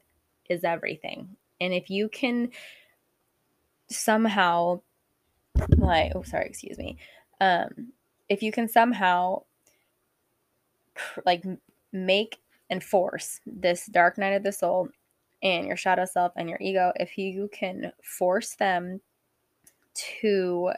is 0.49 0.65
everything. 0.65 1.37
And 1.61 1.73
if 1.73 1.89
you 1.89 2.09
can 2.09 2.49
somehow, 3.89 4.81
like, 5.77 6.11
oh, 6.13 6.23
sorry, 6.23 6.47
excuse 6.47 6.77
me. 6.77 6.97
Um, 7.39 7.93
if 8.27 8.43
you 8.43 8.51
can 8.51 8.67
somehow, 8.67 9.43
like, 11.25 11.43
make 11.93 12.39
and 12.69 12.83
force 12.83 13.39
this 13.45 13.85
dark 13.85 14.17
night 14.17 14.33
of 14.33 14.43
the 14.43 14.51
soul 14.51 14.89
and 15.41 15.65
your 15.65 15.77
shadow 15.77 16.05
self 16.05 16.33
and 16.35 16.49
your 16.49 16.59
ego, 16.61 16.91
if 16.97 17.17
you 17.17 17.49
can 17.53 17.93
force 18.03 18.55
them 18.55 18.99
to 19.93 20.71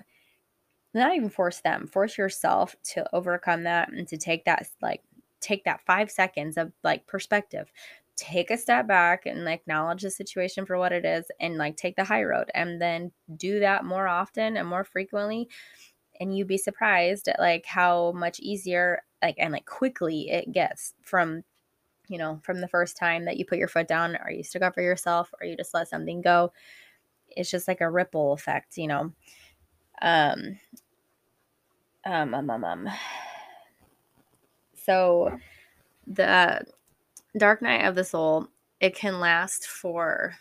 not 0.93 1.15
even 1.15 1.29
force 1.29 1.59
them, 1.61 1.87
force 1.87 2.19
yourself 2.19 2.75
to 2.83 3.03
overcome 3.15 3.63
that 3.63 3.91
and 3.91 4.07
to 4.07 4.17
take 4.17 4.45
that 4.45 4.67
like 4.81 5.01
take 5.43 5.63
that 5.65 5.85
five 5.85 6.09
seconds 6.09 6.57
of 6.57 6.71
like 6.83 7.05
perspective. 7.07 7.71
Take 8.15 8.51
a 8.51 8.57
step 8.57 8.87
back 8.87 9.25
and 9.25 9.47
acknowledge 9.47 10.03
the 10.03 10.11
situation 10.11 10.65
for 10.65 10.77
what 10.77 10.91
it 10.91 11.03
is 11.05 11.25
and 11.39 11.57
like 11.57 11.75
take 11.77 11.95
the 11.95 12.03
high 12.03 12.23
road 12.23 12.49
and 12.53 12.81
then 12.81 13.11
do 13.35 13.59
that 13.59 13.85
more 13.85 14.07
often 14.07 14.55
and 14.57 14.67
more 14.67 14.83
frequently 14.83 15.49
and 16.19 16.37
you'd 16.37 16.47
be 16.47 16.57
surprised 16.57 17.27
at 17.27 17.39
like 17.39 17.65
how 17.65 18.11
much 18.13 18.39
easier 18.39 19.01
like 19.21 19.35
and 19.39 19.53
like 19.53 19.65
quickly 19.65 20.29
it 20.29 20.51
gets 20.51 20.93
from 21.01 21.43
you 22.07 22.17
know 22.17 22.39
from 22.43 22.61
the 22.61 22.67
first 22.67 22.97
time 22.97 23.25
that 23.25 23.37
you 23.37 23.45
put 23.45 23.57
your 23.57 23.67
foot 23.67 23.87
down. 23.87 24.15
Or 24.23 24.31
you 24.31 24.43
stick 24.43 24.61
up 24.61 24.75
for 24.75 24.81
yourself? 24.81 25.33
Or 25.39 25.47
you 25.47 25.57
just 25.57 25.73
let 25.73 25.87
something 25.87 26.21
go? 26.21 26.51
It's 27.29 27.51
just 27.51 27.67
like 27.67 27.81
a 27.81 27.89
ripple 27.89 28.33
effect 28.33 28.77
you 28.77 28.87
know? 28.87 29.13
Um 30.01 30.59
um 32.05 32.33
um 32.33 32.49
um, 32.49 32.63
um. 32.63 32.89
So 34.85 35.37
the 36.07 36.65
Dark 37.37 37.61
Night 37.61 37.85
of 37.85 37.95
the 37.95 38.03
Soul, 38.03 38.47
it 38.79 38.95
can 38.95 39.19
last 39.19 39.67
for 39.67 40.35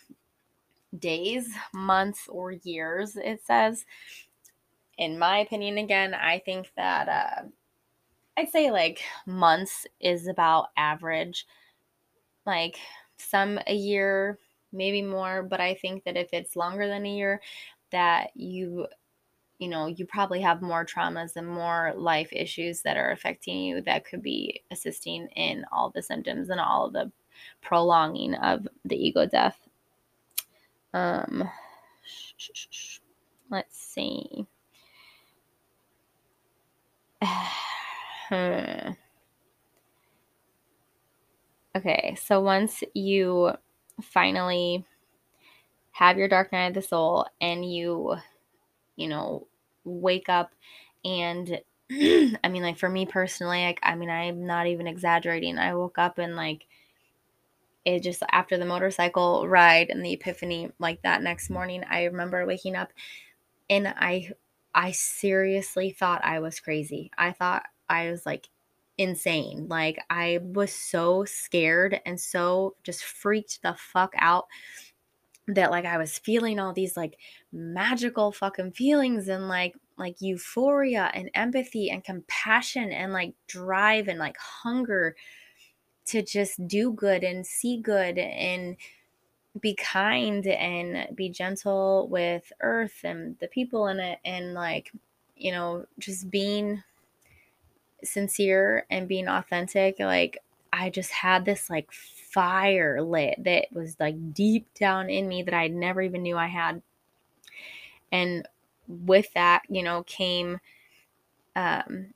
days, 0.98 1.48
months, 1.72 2.28
or 2.28 2.52
years, 2.52 3.16
it 3.16 3.42
says. 3.46 3.84
in 4.98 5.18
my 5.18 5.38
opinion, 5.38 5.78
again, 5.78 6.14
I 6.14 6.38
think 6.40 6.70
that 6.76 7.08
uh, 7.08 7.42
I'd 8.36 8.50
say 8.50 8.70
like 8.70 9.02
months 9.26 9.86
is 10.00 10.26
about 10.26 10.68
average. 10.76 11.46
Like 12.46 12.76
some 13.16 13.58
a 13.66 13.74
year, 13.74 14.38
maybe 14.72 15.02
more, 15.02 15.42
but 15.42 15.60
I 15.60 15.74
think 15.74 16.04
that 16.04 16.16
if 16.16 16.28
it's 16.32 16.56
longer 16.56 16.88
than 16.88 17.06
a 17.06 17.14
year, 17.14 17.40
that 17.92 18.30
you 18.34 18.86
you 19.62 19.68
know, 19.68 19.86
you 19.86 20.04
probably 20.04 20.40
have 20.40 20.60
more 20.60 20.84
traumas 20.84 21.36
and 21.36 21.46
more 21.46 21.92
life 21.94 22.30
issues 22.32 22.82
that 22.82 22.96
are 22.96 23.12
affecting 23.12 23.60
you 23.60 23.80
that 23.82 24.04
could 24.04 24.20
be 24.20 24.60
assisting 24.72 25.28
in 25.36 25.64
all 25.70 25.90
the 25.90 26.02
symptoms 26.02 26.50
and 26.50 26.58
all 26.58 26.90
the 26.90 27.12
prolonging 27.60 28.34
of 28.34 28.66
the 28.84 28.96
ego 28.96 29.24
death. 29.24 29.56
Um, 30.92 31.48
let's 33.52 33.78
see. 33.78 34.48
okay, 41.76 42.16
so 42.20 42.40
once 42.40 42.82
you 42.94 43.52
finally 44.02 44.84
have 45.92 46.18
your 46.18 46.26
dark 46.26 46.50
night 46.50 46.66
of 46.66 46.74
the 46.74 46.82
soul 46.82 47.26
and 47.40 47.64
you, 47.72 48.16
you 48.96 49.06
know, 49.06 49.46
wake 49.84 50.28
up 50.28 50.52
and 51.04 51.60
I 51.90 52.48
mean, 52.50 52.62
like 52.62 52.78
for 52.78 52.88
me 52.88 53.06
personally, 53.06 53.64
like, 53.64 53.80
I 53.82 53.94
mean, 53.96 54.10
I'm 54.10 54.46
not 54.46 54.66
even 54.66 54.86
exaggerating. 54.86 55.58
I 55.58 55.74
woke 55.74 55.98
up 55.98 56.18
and 56.18 56.36
like, 56.36 56.66
it 57.84 58.02
just 58.02 58.22
after 58.30 58.56
the 58.56 58.64
motorcycle 58.64 59.46
ride 59.48 59.90
and 59.90 60.04
the 60.04 60.12
epiphany 60.12 60.70
like 60.78 61.02
that 61.02 61.22
next 61.22 61.50
morning 61.50 61.82
i 61.90 62.04
remember 62.04 62.46
waking 62.46 62.76
up 62.76 62.92
and 63.70 63.88
i 63.88 64.30
i 64.74 64.90
seriously 64.92 65.90
thought 65.90 66.24
i 66.24 66.40
was 66.40 66.60
crazy 66.60 67.10
i 67.18 67.32
thought 67.32 67.64
i 67.88 68.10
was 68.10 68.26
like 68.26 68.48
insane 68.98 69.66
like 69.68 69.98
i 70.10 70.38
was 70.42 70.72
so 70.72 71.24
scared 71.24 72.00
and 72.06 72.20
so 72.20 72.76
just 72.84 73.04
freaked 73.04 73.62
the 73.62 73.74
fuck 73.78 74.12
out 74.18 74.46
that 75.48 75.70
like 75.70 75.84
i 75.84 75.98
was 75.98 76.18
feeling 76.18 76.58
all 76.58 76.72
these 76.72 76.96
like 76.96 77.18
magical 77.52 78.30
fucking 78.30 78.70
feelings 78.70 79.28
and 79.28 79.48
like 79.48 79.74
like 79.98 80.20
euphoria 80.20 81.10
and 81.14 81.30
empathy 81.34 81.90
and 81.90 82.04
compassion 82.04 82.92
and 82.92 83.12
like 83.12 83.34
drive 83.48 84.08
and 84.08 84.18
like 84.18 84.36
hunger 84.38 85.16
to 86.04 86.22
just 86.22 86.66
do 86.66 86.92
good 86.92 87.24
and 87.24 87.46
see 87.46 87.78
good 87.78 88.18
and 88.18 88.76
be 89.60 89.74
kind 89.74 90.46
and 90.46 91.14
be 91.14 91.28
gentle 91.28 92.08
with 92.08 92.52
earth 92.60 93.00
and 93.04 93.36
the 93.40 93.48
people 93.48 93.88
in 93.88 94.00
it 94.00 94.18
and 94.24 94.54
like 94.54 94.90
you 95.36 95.52
know 95.52 95.84
just 95.98 96.30
being 96.30 96.82
sincere 98.02 98.86
and 98.90 99.08
being 99.08 99.28
authentic 99.28 99.98
like 99.98 100.38
i 100.72 100.88
just 100.88 101.10
had 101.10 101.44
this 101.44 101.68
like 101.68 101.90
fire 102.32 103.02
lit 103.02 103.36
that 103.44 103.66
was 103.72 103.96
like 104.00 104.34
deep 104.34 104.66
down 104.74 105.10
in 105.10 105.28
me 105.28 105.42
that 105.42 105.54
i 105.54 105.68
never 105.68 106.00
even 106.02 106.22
knew 106.22 106.36
i 106.36 106.46
had 106.46 106.82
and 108.10 108.48
with 108.88 109.32
that 109.34 109.62
you 109.68 109.82
know 109.82 110.02
came 110.04 110.58
um 111.56 112.12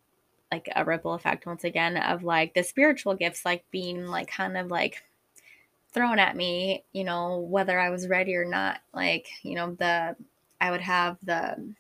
like 0.53 0.69
a 0.77 0.85
ripple 0.85 1.15
effect 1.15 1.47
once 1.47 1.65
again 1.65 1.97
of 1.97 2.23
like 2.23 2.55
the 2.55 2.63
spiritual 2.63 3.15
gifts 3.15 3.45
like 3.45 3.65
being 3.71 4.07
like 4.07 4.29
kind 4.29 4.57
of 4.57 4.71
like 4.71 5.03
thrown 5.97 6.19
at 6.19 6.37
me, 6.37 6.85
you 6.93 7.05
know, 7.05 7.39
whether 7.39 7.81
I 7.81 7.89
was 7.89 8.07
ready 8.07 8.35
or 8.37 8.45
not. 8.45 8.81
Like, 8.93 9.29
you 9.43 9.55
know, 9.55 9.73
the 9.73 10.15
I 10.61 10.71
would 10.71 10.83
have 10.83 11.17
the 11.23 11.75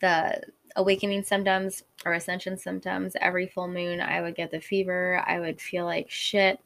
the 0.00 0.42
awakening 0.74 1.22
symptoms 1.22 1.82
or 2.06 2.14
ascension 2.14 2.56
symptoms 2.56 3.14
every 3.20 3.46
full 3.46 3.68
moon. 3.68 4.00
I 4.00 4.22
would 4.22 4.36
get 4.36 4.50
the 4.50 4.60
fever. 4.60 5.22
I 5.26 5.38
would 5.38 5.60
feel 5.60 5.84
like 5.84 6.10
shit 6.10 6.58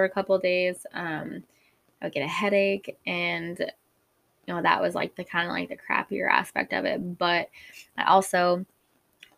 for 0.00 0.04
a 0.04 0.10
couple 0.10 0.38
days. 0.38 0.86
Um, 0.94 1.44
I 2.00 2.06
would 2.06 2.14
get 2.14 2.24
a 2.24 2.28
headache, 2.28 2.96
and 3.06 3.58
you 3.58 4.54
know 4.54 4.62
that 4.62 4.80
was 4.80 4.94
like 4.94 5.14
the 5.14 5.24
kind 5.24 5.46
of 5.46 5.52
like 5.52 5.68
the 5.68 5.76
crappier 5.76 6.26
aspect 6.30 6.72
of 6.72 6.86
it. 6.86 7.18
But 7.18 7.50
I 7.98 8.04
also 8.04 8.64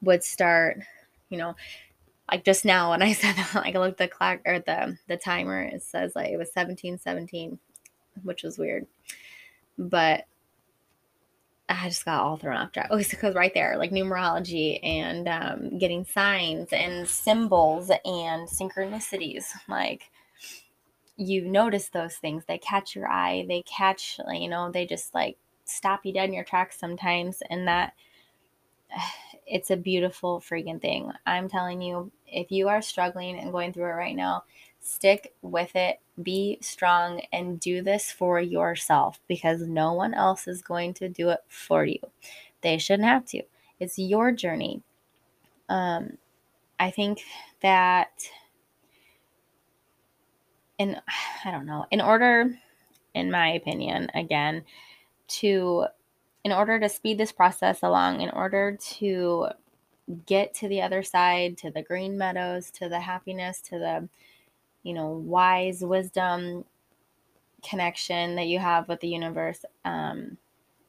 would 0.03 0.23
start 0.23 0.79
you 1.31 1.39
know, 1.39 1.57
like 2.31 2.45
just 2.45 2.65
now 2.65 2.91
when 2.91 3.03
I 3.03 3.13
said 3.15 3.35
that, 3.35 3.55
like 3.57 3.75
I 3.75 3.79
looked 3.81 4.01
at 4.01 4.11
the 4.11 4.15
clock 4.15 4.41
or 4.47 4.61
the 4.61 4.97
the 5.09 5.17
timer, 5.17 5.63
it 5.63 5.83
says 5.83 6.15
like 6.15 6.31
it 6.31 6.37
was 6.37 6.53
seventeen 6.53 6.97
seventeen, 6.97 7.59
which 8.23 8.45
was 8.45 8.57
weird. 8.57 8.87
But 9.77 10.27
I 11.69 11.89
just 11.89 12.05
got 12.05 12.23
all 12.23 12.37
thrown 12.37 12.57
off 12.57 12.71
track. 12.71 12.89
Oh, 12.91 12.99
because 12.99 13.35
right 13.35 13.55
there, 13.55 13.77
like 13.79 13.91
numerology 13.91 14.79
and 14.85 15.27
um, 15.27 15.79
getting 15.79 16.05
signs 16.05 16.69
and 16.73 17.09
symbols 17.09 17.91
and 18.05 18.47
synchronicities. 18.47 19.47
Like 19.69 20.11
you 21.23 21.43
notice 21.45 21.89
those 21.89 22.17
things, 22.17 22.45
they 22.47 22.59
catch 22.59 22.95
your 22.95 23.09
eye. 23.09 23.45
They 23.49 23.63
catch, 23.63 24.19
you 24.33 24.49
know, 24.49 24.71
they 24.71 24.87
just 24.87 25.15
like 25.15 25.37
stop 25.65 26.05
you 26.05 26.13
dead 26.13 26.29
in 26.29 26.35
your 26.35 26.45
tracks 26.45 26.79
sometimes, 26.79 27.43
and 27.51 27.67
that 27.69 27.95
it's 29.47 29.71
a 29.71 29.77
beautiful 29.77 30.41
freaking 30.41 30.81
thing. 30.81 31.13
I'm 31.27 31.49
telling 31.49 31.83
you, 31.83 32.11
if 32.27 32.51
you 32.51 32.69
are 32.69 32.83
struggling 32.83 33.39
and 33.39 33.53
going 33.53 33.73
through 33.73 33.91
it 33.91 33.95
right 33.95 34.17
now, 34.17 34.45
stick 34.81 35.35
with 35.43 35.75
it, 35.77 36.01
be 36.23 36.59
strong, 36.61 37.23
and 37.33 37.61
do 37.61 37.83
this 37.83 38.11
for 38.11 38.41
yourself 38.41 39.21
because 39.29 39.63
no 39.63 39.93
one 39.93 40.15
else 40.15 40.49
is 40.49 40.63
going 40.63 40.95
to 40.95 41.09
do 41.09 41.31
it 41.31 41.41
for 41.49 41.85
you. 41.85 41.99
They 42.63 42.79
shouldn't 42.79 43.09
have 43.09 43.25
to. 43.27 43.43
It's 43.81 43.99
your 43.99 44.33
journey. 44.33 44.83
Um, 45.69 46.19
I 46.79 46.91
think 46.91 47.21
that, 47.61 48.11
in 50.83 51.01
I 51.45 51.51
don't 51.51 51.67
know, 51.67 51.87
in 51.91 52.01
order, 52.01 52.55
in 53.15 53.31
my 53.31 53.53
opinion, 53.53 54.11
again, 54.15 54.65
to 55.29 55.87
in 56.45 56.53
order 56.53 56.81
to 56.81 56.89
speed 56.89 57.19
this 57.19 57.33
process 57.33 57.83
along, 57.83 58.21
in 58.21 58.31
order 58.31 58.77
to 58.81 59.47
get 60.27 60.53
to 60.55 60.69
the 60.69 60.83
other 60.83 61.03
side, 61.03 61.57
to 61.59 61.71
the 61.71 61.83
green 61.83 62.19
meadows, 62.19 62.71
to 62.73 62.89
the 62.89 62.99
happiness, 62.99 63.61
to 63.61 63.79
the, 63.79 64.09
you 64.83 64.93
know, 64.93 65.11
wise 65.11 65.85
wisdom 65.85 66.65
connection 67.65 68.35
that 68.35 68.49
you 68.49 68.59
have 68.59 68.89
with 68.89 69.01
the 69.01 69.09
universe, 69.09 69.65
um, 69.85 70.37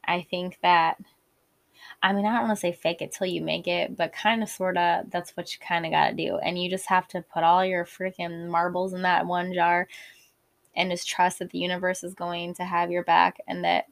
I 0.06 0.26
think 0.28 0.58
that, 0.62 0.98
I 2.02 2.12
mean, 2.12 2.26
I 2.26 2.34
don't 2.34 2.48
want 2.48 2.56
to 2.56 2.60
say 2.60 2.72
fake 2.72 3.02
it 3.02 3.12
till 3.12 3.26
you 3.26 3.40
make 3.40 3.66
it, 3.66 3.96
but 3.96 4.12
kind 4.12 4.42
of, 4.42 4.48
sort 4.48 4.76
of, 4.76 5.10
that's 5.10 5.36
what 5.36 5.52
you 5.52 5.58
kind 5.66 5.86
of 5.86 5.92
got 5.92 6.10
to 6.10 6.14
do. 6.16 6.36
And 6.38 6.62
you 6.62 6.68
just 6.68 6.86
have 6.86 7.08
to 7.08 7.22
put 7.22 7.44
all 7.44 7.64
your 7.64 7.84
freaking 7.84 8.48
marbles 8.48 8.92
in 8.92 9.02
that 9.02 9.26
one 9.26 9.52
jar 9.54 9.88
and 10.76 10.90
just 10.90 11.08
trust 11.08 11.38
that 11.38 11.50
the 11.50 11.58
universe 11.58 12.04
is 12.04 12.14
going 12.14 12.54
to 12.54 12.64
have 12.64 12.90
your 12.90 13.04
back 13.04 13.38
and 13.46 13.64
that 13.64 13.86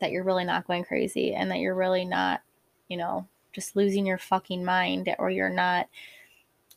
that 0.00 0.12
you're 0.12 0.24
really 0.24 0.44
not 0.44 0.66
going 0.66 0.84
crazy 0.84 1.34
and 1.34 1.50
that 1.50 1.58
you're 1.58 1.74
really 1.74 2.04
not, 2.04 2.40
you 2.88 2.96
know, 2.96 3.26
just 3.52 3.74
losing 3.74 4.06
your 4.06 4.18
fucking 4.18 4.64
mind 4.64 5.12
or 5.18 5.28
you're 5.30 5.50
not 5.50 5.88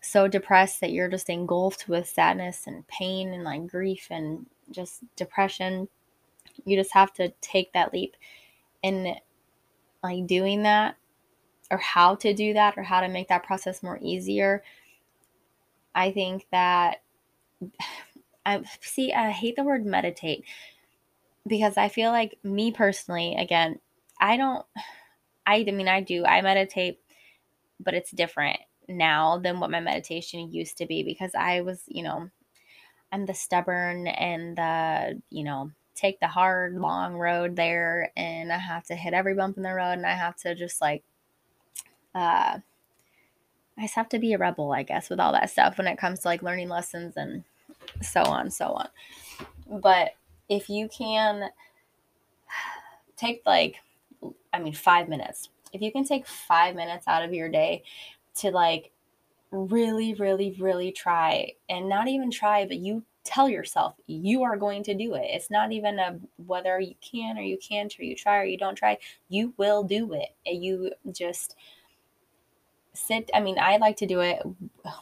so 0.01 0.27
depressed 0.27 0.81
that 0.81 0.91
you're 0.91 1.07
just 1.07 1.29
engulfed 1.29 1.87
with 1.87 2.09
sadness 2.09 2.65
and 2.65 2.87
pain 2.87 3.33
and 3.33 3.43
like 3.43 3.67
grief 3.67 4.07
and 4.09 4.47
just 4.71 5.03
depression. 5.15 5.87
You 6.65 6.75
just 6.75 6.93
have 6.93 7.13
to 7.13 7.31
take 7.41 7.71
that 7.73 7.93
leap. 7.93 8.15
And 8.83 9.15
like 10.03 10.27
doing 10.27 10.63
that 10.63 10.95
or 11.69 11.77
how 11.77 12.15
to 12.15 12.33
do 12.33 12.53
that 12.53 12.77
or 12.77 12.83
how 12.83 13.01
to 13.01 13.07
make 13.07 13.29
that 13.29 13.43
process 13.43 13.81
more 13.83 13.99
easier, 14.01 14.63
I 15.95 16.11
think 16.11 16.47
that 16.51 17.01
I 18.45 18.63
see 18.81 19.13
I 19.13 19.29
hate 19.29 19.55
the 19.55 19.63
word 19.63 19.85
meditate 19.85 20.45
because 21.47 21.77
I 21.77 21.89
feel 21.89 22.11
like 22.11 22.37
me 22.43 22.71
personally, 22.71 23.35
again, 23.35 23.79
I 24.19 24.37
don't, 24.37 24.65
I, 25.45 25.65
I 25.67 25.71
mean, 25.71 25.87
I 25.87 26.01
do, 26.01 26.25
I 26.25 26.41
meditate, 26.41 26.99
but 27.79 27.93
it's 27.93 28.11
different 28.11 28.57
now 28.87 29.37
than 29.37 29.59
what 29.59 29.71
my 29.71 29.79
meditation 29.79 30.51
used 30.51 30.77
to 30.77 30.85
be 30.85 31.03
because 31.03 31.31
I 31.35 31.61
was, 31.61 31.83
you 31.87 32.03
know, 32.03 32.29
I'm 33.11 33.25
the 33.25 33.33
stubborn 33.33 34.07
and 34.07 34.57
the, 34.57 35.21
you 35.29 35.43
know, 35.43 35.71
take 35.95 36.19
the 36.19 36.27
hard, 36.27 36.75
long 36.75 37.15
road 37.15 37.55
there 37.55 38.11
and 38.15 38.51
I 38.51 38.57
have 38.57 38.85
to 38.85 38.95
hit 38.95 39.13
every 39.13 39.33
bump 39.33 39.57
in 39.57 39.63
the 39.63 39.73
road 39.73 39.93
and 39.93 40.05
I 40.05 40.13
have 40.13 40.35
to 40.37 40.55
just 40.55 40.81
like, 40.81 41.03
uh, 42.15 42.59
I 43.77 43.81
just 43.81 43.95
have 43.95 44.09
to 44.09 44.19
be 44.19 44.33
a 44.33 44.37
rebel, 44.37 44.71
I 44.73 44.83
guess, 44.83 45.09
with 45.09 45.19
all 45.19 45.31
that 45.33 45.49
stuff 45.49 45.77
when 45.77 45.87
it 45.87 45.97
comes 45.97 46.19
to 46.21 46.27
like 46.27 46.43
learning 46.43 46.69
lessons 46.69 47.15
and 47.17 47.43
so 48.01 48.21
on, 48.23 48.51
so 48.51 48.67
on. 48.67 48.89
But 49.81 50.11
if 50.49 50.69
you 50.69 50.89
can 50.89 51.49
take 53.15 53.41
like 53.45 53.77
I 54.53 54.59
mean 54.59 54.73
5 54.73 55.09
minutes. 55.09 55.49
If 55.73 55.81
you 55.81 55.91
can 55.91 56.03
take 56.03 56.27
5 56.27 56.75
minutes 56.75 57.07
out 57.07 57.23
of 57.23 57.33
your 57.33 57.49
day 57.49 57.83
to 58.35 58.51
like 58.51 58.91
really 59.51 60.13
really 60.13 60.55
really 60.59 60.91
try 60.91 61.51
and 61.67 61.89
not 61.89 62.07
even 62.07 62.31
try 62.31 62.65
but 62.65 62.77
you 62.77 63.03
tell 63.23 63.47
yourself 63.47 63.95
you 64.07 64.43
are 64.43 64.57
going 64.57 64.83
to 64.83 64.93
do 64.93 65.15
it. 65.15 65.25
It's 65.25 65.49
not 65.49 65.71
even 65.71 65.99
a 65.99 66.19
whether 66.37 66.79
you 66.79 66.95
can 67.01 67.37
or 67.37 67.41
you 67.41 67.57
can't 67.57 67.93
or 67.99 68.03
you 68.03 68.15
try 68.15 68.39
or 68.39 68.43
you 68.43 68.57
don't 68.57 68.75
try. 68.75 68.97
You 69.29 69.53
will 69.57 69.83
do 69.83 70.13
it. 70.13 70.29
You 70.45 70.91
just 71.11 71.55
sit. 72.93 73.29
I 73.33 73.39
mean, 73.39 73.57
I 73.59 73.77
like 73.77 73.97
to 73.97 74.07
do 74.07 74.21
it. 74.21 74.41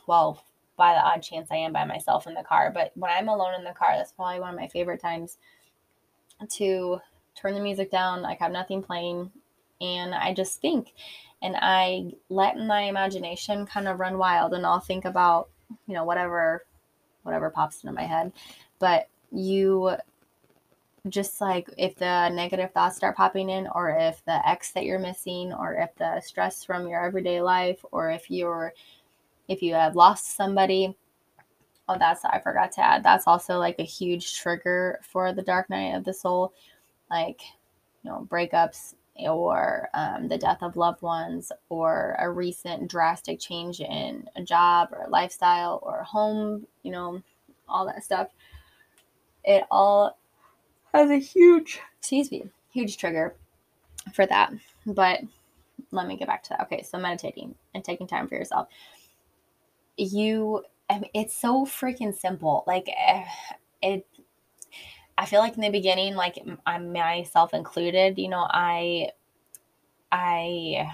Well, 0.07 0.43
by 0.75 0.93
the 0.93 1.01
odd 1.01 1.21
chance 1.21 1.49
I 1.51 1.57
am 1.57 1.73
by 1.73 1.85
myself 1.85 2.25
in 2.27 2.33
the 2.33 2.43
car, 2.43 2.71
but 2.73 2.91
when 2.95 3.11
I'm 3.11 3.29
alone 3.29 3.55
in 3.55 3.63
the 3.63 3.73
car, 3.73 3.95
that's 3.95 4.13
probably 4.13 4.39
one 4.39 4.51
of 4.51 4.59
my 4.59 4.67
favorite 4.67 5.01
times 5.01 5.37
to 6.51 6.99
turn 7.35 7.53
the 7.53 7.59
music 7.59 7.91
down. 7.91 8.21
Like 8.21 8.39
have 8.39 8.51
nothing 8.51 8.81
playing, 8.81 9.31
and 9.81 10.13
I 10.13 10.33
just 10.33 10.61
think, 10.61 10.93
and 11.41 11.55
I 11.57 12.11
let 12.29 12.57
my 12.57 12.81
imagination 12.83 13.65
kind 13.65 13.87
of 13.87 13.99
run 13.99 14.17
wild, 14.17 14.53
and 14.53 14.65
I'll 14.65 14.79
think 14.79 15.05
about 15.05 15.49
you 15.87 15.93
know 15.93 16.03
whatever 16.03 16.63
whatever 17.23 17.49
pops 17.49 17.83
into 17.83 17.93
my 17.93 18.05
head. 18.05 18.31
But 18.79 19.07
you 19.31 19.95
just 21.07 21.39
like 21.39 21.69
if 21.77 21.95
the 21.95 22.29
negative 22.29 22.71
thoughts 22.71 22.97
start 22.97 23.15
popping 23.15 23.49
in, 23.49 23.67
or 23.73 23.89
if 23.89 24.23
the 24.25 24.47
ex 24.47 24.71
that 24.71 24.85
you're 24.85 24.99
missing, 24.99 25.53
or 25.53 25.75
if 25.75 25.95
the 25.95 26.19
stress 26.21 26.63
from 26.63 26.87
your 26.87 27.05
everyday 27.05 27.41
life, 27.41 27.83
or 27.91 28.11
if 28.11 28.29
you're 28.29 28.73
if 29.47 29.61
you 29.61 29.73
have 29.73 29.95
lost 29.95 30.35
somebody. 30.35 30.95
Oh, 31.87 31.97
that's 31.97 32.23
I 32.25 32.39
forgot 32.39 32.71
to 32.73 32.85
add. 32.85 33.03
That's 33.03 33.25
also 33.27 33.57
like 33.57 33.79
a 33.79 33.83
huge 33.83 34.37
trigger 34.37 34.99
for 35.01 35.33
the 35.33 35.41
dark 35.41 35.69
night 35.69 35.95
of 35.95 36.03
the 36.03 36.13
soul, 36.13 36.53
like 37.09 37.41
you 38.03 38.11
know 38.11 38.27
breakups 38.29 38.95
or 39.27 39.89
um, 39.93 40.27
the 40.27 40.37
death 40.37 40.59
of 40.61 40.77
loved 40.77 41.01
ones 41.01 41.51
or 41.69 42.15
a 42.19 42.29
recent 42.29 42.89
drastic 42.89 43.39
change 43.39 43.79
in 43.79 44.29
a 44.35 44.43
job 44.43 44.89
or 44.91 45.03
a 45.03 45.09
lifestyle 45.09 45.79
or 45.83 45.99
a 45.99 46.05
home, 46.05 46.65
you 46.83 46.91
know, 46.91 47.21
all 47.67 47.85
that 47.85 48.03
stuff. 48.03 48.29
It 49.43 49.63
all 49.71 50.17
has 50.93 51.09
a 51.09 51.17
huge, 51.17 51.79
excuse 51.99 52.31
me, 52.31 52.49
huge 52.71 52.97
trigger 52.97 53.35
for 54.13 54.25
that. 54.25 54.53
But 54.85 55.21
let 55.91 56.07
me 56.07 56.17
get 56.17 56.27
back 56.27 56.43
to 56.43 56.49
that. 56.49 56.61
Okay, 56.63 56.83
so 56.83 56.97
meditating 56.97 57.55
and 57.73 57.83
taking 57.83 58.07
time 58.07 58.27
for 58.27 58.35
yourself. 58.35 58.67
You, 59.97 60.63
I 60.89 60.95
mean, 60.99 61.11
it's 61.13 61.35
so 61.35 61.65
freaking 61.65 62.17
simple. 62.17 62.63
Like, 62.67 62.89
eh, 62.89 63.25
it 63.81 64.05
I 65.19 65.25
feel 65.25 65.41
like 65.41 65.55
in 65.55 65.61
the 65.61 65.69
beginning, 65.69 66.15
like 66.15 66.41
I'm 66.65 66.93
myself 66.93 67.53
included, 67.53 68.17
you 68.17 68.29
know, 68.29 68.47
I, 68.49 69.09
I 70.13 70.89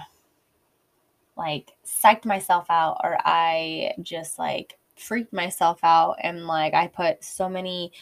like 1.36 1.70
psyched 1.86 2.24
myself 2.24 2.66
out 2.68 3.00
or 3.04 3.18
I 3.24 3.92
just 4.02 4.36
like 4.36 4.78
freaked 4.96 5.32
myself 5.32 5.78
out 5.84 6.16
and 6.22 6.48
like 6.48 6.74
I 6.74 6.88
put 6.88 7.22
so 7.22 7.48
many 7.48 7.92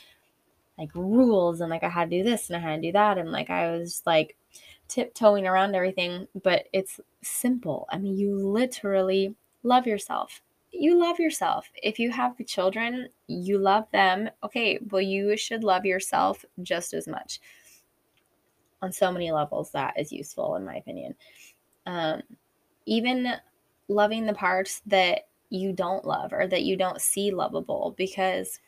like 0.79 0.95
rules 0.95 1.61
and 1.61 1.69
like 1.69 1.85
I 1.85 1.91
had 1.91 2.09
to 2.11 2.19
do 2.19 2.25
this 2.25 2.49
and 2.49 2.57
I 2.57 2.61
had 2.61 2.77
to 2.81 2.89
do 2.89 2.93
that 2.93 3.19
and 3.19 3.31
like 3.31 3.51
I 3.51 3.73
was 3.73 4.03
like 4.07 4.35
tiptoeing 4.89 5.47
around 5.47 5.75
everything, 5.75 6.27
but 6.43 6.69
it's 6.73 7.01
simple. 7.23 7.87
I 7.91 7.99
mean, 7.99 8.17
you 8.17 8.35
literally 8.37 9.35
love 9.63 9.87
yourself 9.87 10.41
you 10.79 10.99
love 10.99 11.19
yourself. 11.19 11.71
If 11.83 11.99
you 11.99 12.11
have 12.11 12.37
children, 12.47 13.09
you 13.27 13.59
love 13.59 13.87
them. 13.93 14.29
Okay, 14.43 14.79
well, 14.91 15.03
you 15.03 15.37
should 15.37 15.65
love 15.65 15.85
yourself 15.85 16.45
just 16.63 16.95
as 16.95 17.07
much. 17.07 17.41
On 18.83 18.93
so 18.93 19.11
many 19.11 19.31
levels, 19.31 19.71
that 19.73 19.99
is 19.99 20.13
useful, 20.13 20.57
in 20.57 20.65
my 20.65 20.77
opinion. 20.77 21.15
Um, 21.87 22.23
even 22.87 23.35
loving 23.89 24.27
the 24.27 24.35
parts 24.35 24.83
that 24.87 25.29
you 25.51 25.73
don't 25.73 26.05
love 26.05 26.33
or 26.33 26.47
that 26.47 26.65
you 26.65 26.77
don't 26.77 27.01
see 27.01 27.31
lovable, 27.31 27.95
because 27.97 28.59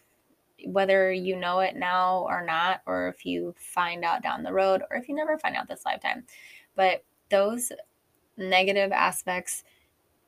whether 0.64 1.12
you 1.12 1.36
know 1.36 1.60
it 1.60 1.76
now 1.76 2.26
or 2.28 2.44
not, 2.44 2.80
or 2.86 3.08
if 3.08 3.26
you 3.26 3.54
find 3.58 4.04
out 4.04 4.22
down 4.22 4.42
the 4.42 4.52
road, 4.52 4.82
or 4.90 4.96
if 4.96 5.08
you 5.08 5.14
never 5.14 5.38
find 5.38 5.56
out 5.56 5.68
this 5.68 5.84
lifetime, 5.84 6.24
but 6.76 7.04
those 7.30 7.72
negative 8.36 8.92
aspects 8.92 9.64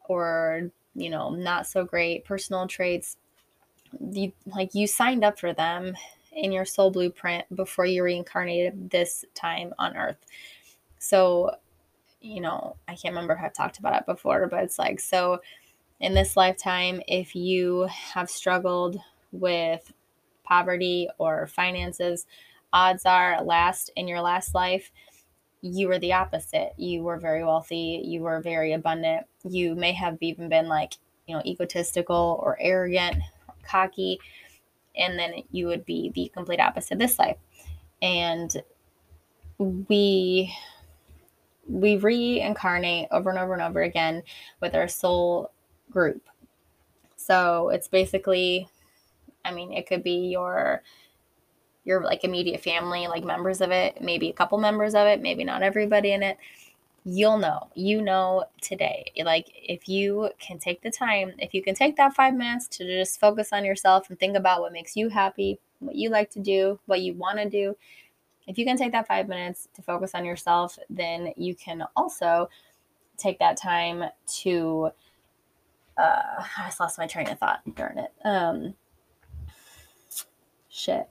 or 0.09 0.71
you 0.99 1.11
know, 1.11 1.31
not 1.31 1.67
so 1.67 1.85
great 1.85 2.25
personal 2.25 2.67
traits, 2.67 3.17
you 4.11 4.33
like 4.47 4.75
you 4.75 4.87
signed 4.87 5.25
up 5.25 5.39
for 5.39 5.53
them 5.53 5.97
in 6.33 6.53
your 6.53 6.65
soul 6.65 6.91
blueprint 6.91 7.45
before 7.55 7.87
you 7.87 8.03
reincarnated 8.03 8.91
this 8.91 9.25
time 9.35 9.73
on 9.79 9.97
earth. 9.97 10.19
So, 10.99 11.53
you 12.21 12.41
know, 12.41 12.77
I 12.87 12.95
can't 12.95 13.15
remember 13.15 13.35
if 13.35 13.41
I've 13.43 13.55
talked 13.55 13.79
about 13.79 14.01
it 14.01 14.07
before, 14.07 14.47
but 14.49 14.63
it's 14.63 14.79
like 14.79 15.01
so 15.01 15.41
in 16.01 16.15
this 16.15 16.37
lifetime, 16.37 17.01
if 17.09 17.35
you 17.35 17.89
have 18.15 18.31
struggled 18.31 19.01
with 19.33 19.93
poverty 20.45 21.09
or 21.19 21.47
finances, 21.47 22.27
odds 22.73 23.05
are 23.05 23.43
last 23.43 23.91
in 23.97 24.07
your 24.07 24.21
last 24.21 24.55
life, 24.55 24.93
you 25.61 25.89
were 25.89 25.99
the 25.99 26.13
opposite. 26.13 26.73
You 26.77 27.03
were 27.03 27.19
very 27.19 27.45
wealthy, 27.45 28.03
you 28.05 28.21
were 28.21 28.41
very 28.41 28.73
abundant. 28.73 29.27
You 29.45 29.75
may 29.75 29.93
have 29.93 30.19
even 30.21 30.49
been 30.49 30.69
like, 30.69 30.95
you 31.27 31.35
know, 31.35 31.43
egotistical 31.45 32.41
or 32.43 32.57
arrogant, 32.61 33.17
or 33.49 33.55
cocky, 33.63 34.19
and 34.97 35.19
then 35.19 35.43
you 35.51 35.67
would 35.67 35.85
be 35.85 36.11
the 36.15 36.31
complete 36.33 36.61
opposite 36.61 36.99
this 36.99 37.19
life. 37.19 37.37
And 38.03 38.55
we 39.59 40.55
we 41.69 41.97
reincarnate 41.97 43.09
over 43.11 43.29
and 43.31 43.39
over 43.39 43.53
and 43.53 43.63
over 43.63 43.83
again 43.83 44.23
with 44.61 44.75
our 44.75 44.89
soul 44.89 45.53
group. 45.91 46.23
So 47.17 47.69
it's 47.71 47.89
basically 47.89 48.69
I 49.45 49.51
mean, 49.53 49.73
it 49.73 49.87
could 49.87 50.03
be 50.03 50.29
your 50.29 50.83
your 51.89 52.05
like 52.05 52.23
immediate 52.23 52.63
family, 52.63 53.09
like 53.09 53.25
members 53.25 53.63
of 53.63 53.71
it, 53.71 54.01
maybe 54.03 54.29
a 54.29 54.33
couple 54.35 54.59
members 54.59 54.95
of 54.95 55.07
it, 55.07 55.23
maybe 55.23 55.43
not 55.43 55.63
everybody 55.63 56.13
in 56.13 56.23
it. 56.23 56.37
You'll 57.05 57.39
know. 57.39 57.71
You 57.75 58.03
know 58.03 58.45
today. 58.61 59.11
Like 59.25 59.47
if 59.55 59.89
you 59.89 60.29
can 60.39 60.59
take 60.59 60.83
the 60.83 60.91
time, 60.91 61.33
if 61.39 61.55
you 61.55 61.63
can 61.63 61.75
take 61.75 61.97
that 61.97 62.15
5 62.15 62.35
minutes 62.35 62.69
to 62.77 62.85
just 62.85 63.19
focus 63.19 63.49
on 63.55 63.65
yourself 63.65 64.11
and 64.11 64.21
think 64.21 64.37
about 64.37 64.61
what 64.61 64.73
makes 64.73 64.97
you 64.97 65.09
happy, 65.09 65.59
what 65.79 65.97
you 65.97 66.11
like 66.11 66.29
to 66.33 66.41
do, 66.41 66.79
what 66.85 67.01
you 67.01 67.15
want 67.15 67.39
to 67.39 67.49
do. 67.49 67.75
If 68.47 68.59
you 68.59 68.67
can 68.67 68.77
take 68.77 68.93
that 68.93 69.09
5 69.09 69.27
minutes 69.27 69.69
to 69.73 69.81
focus 69.81 70.15
on 70.15 70.27
yourself, 70.27 70.79
then 70.91 71.33
you 71.37 71.55
can 71.55 71.85
also 71.97 72.51
take 73.17 73.39
that 73.39 73.57
time 73.57 74.05
to 74.43 74.91
uh, 75.97 76.45
I 76.59 76.67
just 76.67 76.81
lost 76.81 76.99
my 76.99 77.07
train 77.07 77.29
of 77.29 77.39
thought. 77.39 77.61
Darn 77.75 77.99
it. 77.99 78.13
Um, 78.25 78.75
shit 80.69 81.09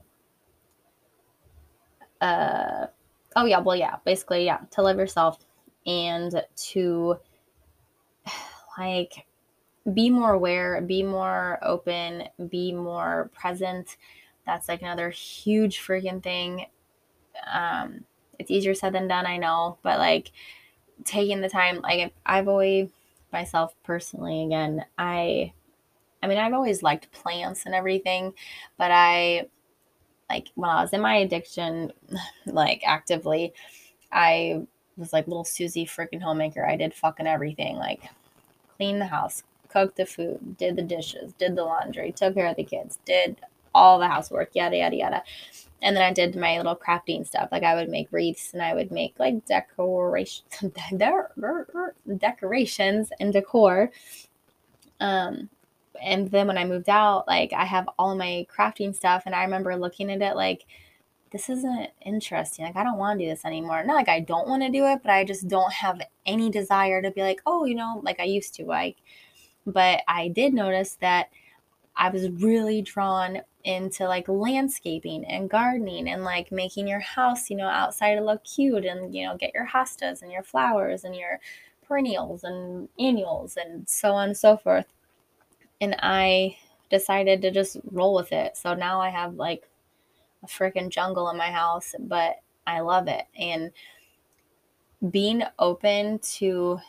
uh 2.20 2.86
oh 3.36 3.44
yeah 3.44 3.58
well 3.58 3.76
yeah 3.76 3.96
basically 4.04 4.44
yeah 4.44 4.58
to 4.70 4.82
love 4.82 4.98
yourself 4.98 5.38
and 5.86 6.42
to 6.56 7.16
like 8.78 9.26
be 9.94 10.10
more 10.10 10.32
aware 10.32 10.80
be 10.82 11.02
more 11.02 11.58
open 11.62 12.24
be 12.50 12.72
more 12.72 13.30
present. 13.34 13.96
That's 14.46 14.68
like 14.68 14.82
another 14.82 15.10
huge 15.10 15.80
freaking 15.80 16.22
thing. 16.22 16.66
Um 17.52 18.04
it's 18.38 18.50
easier 18.50 18.74
said 18.74 18.92
than 18.92 19.08
done 19.08 19.26
i 19.26 19.36
know 19.36 19.78
but 19.82 19.98
like 19.98 20.32
taking 21.04 21.40
the 21.40 21.48
time 21.48 21.80
like 21.80 22.12
i've 22.26 22.48
always 22.48 22.88
myself 23.32 23.74
personally 23.84 24.44
again 24.44 24.84
i 24.96 25.52
i 26.22 26.26
mean 26.26 26.38
i've 26.38 26.52
always 26.54 26.82
liked 26.82 27.10
plants 27.12 27.66
and 27.66 27.74
everything 27.74 28.32
but 28.76 28.90
i 28.90 29.46
like 30.30 30.48
when 30.54 30.70
I 30.70 30.82
was 30.82 30.92
in 30.92 31.00
my 31.00 31.16
addiction, 31.16 31.92
like 32.46 32.82
actively, 32.84 33.52
I 34.12 34.62
was 34.96 35.12
like 35.12 35.26
little 35.28 35.44
Susie 35.44 35.86
freaking 35.86 36.22
homemaker. 36.22 36.66
I 36.66 36.76
did 36.76 36.94
fucking 36.94 37.26
everything, 37.26 37.76
like 37.76 38.02
clean 38.76 38.98
the 38.98 39.06
house, 39.06 39.42
cook 39.68 39.94
the 39.96 40.06
food, 40.06 40.56
did 40.56 40.76
the 40.76 40.82
dishes, 40.82 41.32
did 41.34 41.56
the 41.56 41.64
laundry, 41.64 42.12
took 42.12 42.34
care 42.34 42.46
of 42.46 42.56
the 42.56 42.64
kids, 42.64 42.98
did 43.04 43.36
all 43.74 43.98
the 43.98 44.08
housework, 44.08 44.50
yada 44.54 44.76
yada 44.76 44.96
yada. 44.96 45.22
And 45.80 45.96
then 45.96 46.02
I 46.02 46.12
did 46.12 46.34
my 46.34 46.56
little 46.56 46.76
crafting 46.76 47.26
stuff. 47.26 47.50
Like 47.52 47.62
I 47.62 47.74
would 47.76 47.88
make 47.88 48.08
wreaths 48.10 48.52
and 48.52 48.62
I 48.62 48.74
would 48.74 48.90
make 48.90 49.14
like 49.18 49.46
decoration, 49.46 50.44
decorations 52.18 53.12
and 53.20 53.32
decor. 53.32 53.90
Um, 55.00 55.48
and 56.02 56.30
then 56.30 56.46
when 56.46 56.58
I 56.58 56.64
moved 56.64 56.88
out, 56.88 57.26
like 57.26 57.52
I 57.52 57.64
have 57.64 57.88
all 57.98 58.14
my 58.14 58.46
crafting 58.54 58.94
stuff, 58.94 59.24
and 59.26 59.34
I 59.34 59.44
remember 59.44 59.76
looking 59.76 60.10
at 60.10 60.22
it 60.22 60.36
like, 60.36 60.66
this 61.30 61.48
isn't 61.48 61.90
interesting. 62.04 62.64
Like 62.64 62.76
I 62.76 62.84
don't 62.84 62.98
want 62.98 63.18
to 63.18 63.24
do 63.24 63.30
this 63.30 63.44
anymore. 63.44 63.84
Not 63.84 63.94
like 63.94 64.08
I 64.08 64.20
don't 64.20 64.48
want 64.48 64.62
to 64.62 64.70
do 64.70 64.86
it, 64.86 65.00
but 65.02 65.10
I 65.10 65.24
just 65.24 65.48
don't 65.48 65.72
have 65.72 66.00
any 66.26 66.50
desire 66.50 67.02
to 67.02 67.10
be 67.10 67.22
like, 67.22 67.40
oh, 67.46 67.64
you 67.64 67.74
know, 67.74 68.00
like 68.04 68.20
I 68.20 68.24
used 68.24 68.54
to. 68.54 68.64
Like, 68.64 68.96
but 69.66 70.00
I 70.08 70.28
did 70.28 70.54
notice 70.54 70.96
that 71.00 71.28
I 71.96 72.10
was 72.10 72.30
really 72.30 72.82
drawn 72.82 73.42
into 73.64 74.06
like 74.06 74.28
landscaping 74.28 75.24
and 75.26 75.50
gardening 75.50 76.08
and 76.08 76.24
like 76.24 76.50
making 76.52 76.88
your 76.88 77.00
house, 77.00 77.50
you 77.50 77.56
know, 77.56 77.66
outside 77.66 78.14
to 78.14 78.22
look 78.22 78.44
cute 78.44 78.84
and 78.84 79.14
you 79.14 79.26
know, 79.26 79.36
get 79.36 79.52
your 79.54 79.66
hostas 79.66 80.22
and 80.22 80.32
your 80.32 80.44
flowers 80.44 81.04
and 81.04 81.14
your 81.14 81.40
perennials 81.86 82.44
and 82.44 82.88
annuals 82.98 83.56
and 83.56 83.88
so 83.88 84.12
on 84.12 84.28
and 84.28 84.36
so 84.36 84.56
forth 84.56 84.86
and 85.80 85.96
I 86.00 86.56
decided 86.90 87.42
to 87.42 87.50
just 87.50 87.78
roll 87.90 88.14
with 88.14 88.32
it. 88.32 88.56
So 88.56 88.74
now 88.74 89.00
I 89.00 89.10
have 89.10 89.34
like 89.34 89.68
a 90.42 90.46
freaking 90.46 90.88
jungle 90.88 91.30
in 91.30 91.36
my 91.36 91.50
house, 91.50 91.94
but 91.98 92.40
I 92.66 92.80
love 92.80 93.08
it. 93.08 93.24
And 93.38 93.70
being 95.10 95.42
open 95.58 96.18
to 96.18 96.80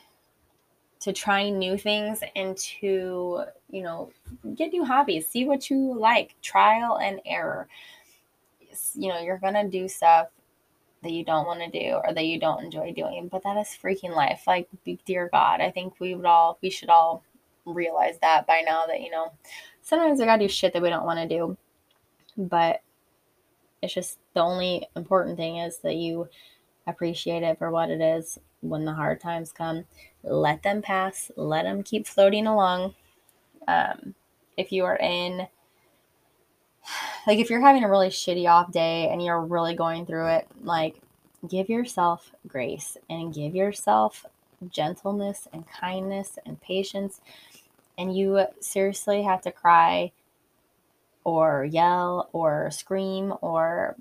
to 1.02 1.13
trying 1.13 1.58
new 1.58 1.78
things 1.78 2.19
and 2.36 2.58
to, 2.58 3.43
you 3.69 3.82
know, 3.82 4.12
get 4.56 4.73
new 4.73 4.84
hobbies, 4.84 5.28
see 5.28 5.45
what 5.45 5.69
you 5.69 5.97
like, 5.97 6.36
trial 6.41 6.97
and 6.97 7.21
error. 7.25 7.69
You 8.95 9.08
know, 9.08 9.19
you're 9.21 9.38
going 9.38 9.54
to 9.54 9.69
do 9.69 9.88
stuff 9.88 10.28
that 11.02 11.12
you 11.12 11.23
don't 11.23 11.45
want 11.45 11.62
to 11.62 11.69
do 11.69 12.02
or 12.04 12.13
that 12.13 12.25
you 12.25 12.38
don't 12.38 12.63
enjoy 12.63 12.91
doing, 12.91 13.30
but 13.30 13.43
that 13.43 13.56
is 13.58 13.78
freaking 13.82 14.13
life. 14.13 14.43
Like, 14.45 14.67
dear 15.06 15.30
God, 15.32 15.62
I 15.62 15.71
think 15.71 15.99
we 15.99 16.15
would 16.15 16.25
all, 16.25 16.58
we 16.62 16.69
should 16.69 16.89
all 16.89 17.23
realize 17.74 18.18
that 18.22 18.48
by 18.48 18.62
now 18.66 18.86
that, 18.88 19.02
you 19.02 19.12
know, 19.12 19.32
sometimes 19.82 20.20
we 20.20 20.26
gotta 20.26 20.44
do 20.46 20.50
shit 20.50 20.74
that 20.74 20.82
we 20.82 20.90
don't 20.90 21.06
want 21.06 21.20
to 21.20 21.28
do. 21.28 21.58
But 22.38 22.82
it's 23.82 23.94
just 23.94 24.20
the 24.34 24.42
only 24.42 24.88
important 24.96 25.38
thing 25.38 25.58
is 25.58 25.80
that 25.80 25.96
you 25.96 26.28
appreciate 26.88 27.44
it 27.44 27.58
for 27.58 27.72
what 27.72 27.90
it 27.90 28.02
is 28.02 28.38
when 28.62 28.86
the 28.86 28.94
hard 28.94 29.22
times 29.22 29.52
come. 29.52 29.86
Let 30.24 30.64
them 30.64 30.82
pass, 30.82 31.32
let 31.36 31.64
them 31.64 31.84
keep 31.84 32.08
floating 32.08 32.48
along. 32.48 32.96
Um, 33.68 34.16
if 34.58 34.72
you 34.72 34.84
are 34.86 34.98
in, 34.98 35.48
like, 37.28 37.40
if 37.40 37.50
you're 37.50 37.62
having 37.62 37.84
a 37.84 37.90
really 37.90 38.10
shitty 38.10 38.50
off 38.50 38.72
day 38.72 39.10
and 39.10 39.24
you're 39.24 39.42
really 39.42 39.76
going 39.76 40.06
through 40.06 40.28
it, 40.28 40.48
like, 40.64 40.96
give 41.48 41.70
yourself 41.70 42.32
grace 42.48 42.98
and 43.10 43.34
give 43.34 43.56
yourself 43.56 44.26
gentleness 44.70 45.48
and 45.54 45.66
kindness 45.68 46.38
and 46.46 46.60
patience. 46.60 47.22
And 48.00 48.16
you 48.16 48.46
seriously 48.62 49.22
have 49.24 49.42
to 49.42 49.52
cry 49.52 50.12
or 51.24 51.66
yell 51.66 52.30
or 52.34 52.72
scream 52.72 53.34
or 53.42 53.96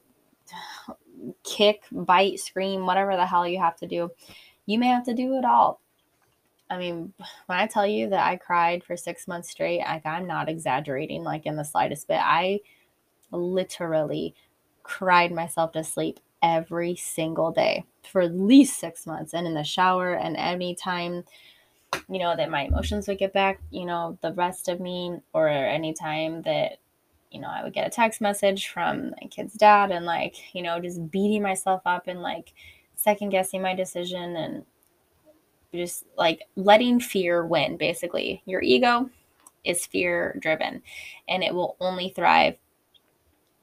kick, 1.45 1.83
bite, 1.91 2.39
scream, 2.39 2.87
whatever 2.87 3.17
the 3.17 3.27
hell 3.27 3.47
you 3.47 3.59
have 3.59 3.77
to 3.77 3.87
do. 3.87 4.11
You 4.67 4.79
may 4.79 4.87
have 4.87 5.05
to 5.07 5.15
do 5.15 5.35
it 5.37 5.45
all. 5.45 5.81
I 6.71 6.79
mean, 6.79 7.13
when 7.47 7.59
I 7.59 7.67
tell 7.67 7.87
you 7.87 8.09
that 8.11 8.27
I 8.27 8.37
cried 8.37 8.85
for 8.85 8.97
six 8.97 9.27
months 9.27 9.51
straight, 9.51 9.81
like 9.81 10.07
I'm 10.07 10.27
not 10.27 10.49
exaggerating, 10.49 11.25
like 11.25 11.47
in 11.47 11.57
the 11.57 11.65
slightest 11.65 12.09
bit. 12.09 12.21
I 12.23 12.61
literally 13.33 14.35
cried 14.83 15.33
myself 15.33 15.73
to 15.73 15.85
sleep 15.85 16.21
every 16.43 16.95
single 16.95 17.51
day 17.51 17.85
for 18.05 18.23
at 18.23 18.35
least 18.35 18.79
six 18.79 19.07
months 19.07 19.35
and 19.35 19.47
in 19.47 19.55
the 19.55 19.65
shower 19.65 20.15
and 20.15 20.37
anytime 20.37 21.25
you 22.09 22.19
know 22.19 22.35
that 22.37 22.51
my 22.51 22.63
emotions 22.63 23.07
would 23.09 23.19
get 23.19 23.33
back 23.33 23.61
you 23.71 23.85
know 23.85 24.19
the 24.23 24.33
rest 24.33 24.69
of 24.69 24.81
me 24.81 25.17
or 25.33 25.49
any 25.49 25.93
time 25.93 26.43
that 26.43 26.79
you 27.31 27.41
know, 27.41 27.49
I 27.49 27.63
would 27.63 27.75
get 27.75 27.87
a 27.87 27.91
text 27.91 28.21
message 28.21 28.69
from 28.69 29.11
my 29.11 29.29
kid's 29.29 29.55
dad 29.55 29.91
and 29.91 30.07
like, 30.07 30.55
you 30.55 30.63
know, 30.63 30.81
just 30.81 31.11
beating 31.11 31.43
myself 31.43 31.83
up 31.85 32.09
and 32.09 32.23
like 32.23 32.55
second 32.95 33.31
guessing 33.31 33.63
my 33.63 33.75
decision 33.75 34.37
and 34.37 34.65
just 35.75 36.05
like 36.17 36.43
letting 36.57 37.01
fear 37.01 37.45
win 37.45 37.77
basically. 37.77 38.43
Your 38.47 38.63
ego 38.63 39.11
is 39.65 39.85
fear 39.85 40.39
driven 40.41 40.83
and 41.29 41.43
it 41.43 41.55
will 41.55 41.77
only 41.81 42.09
thrive 42.11 42.57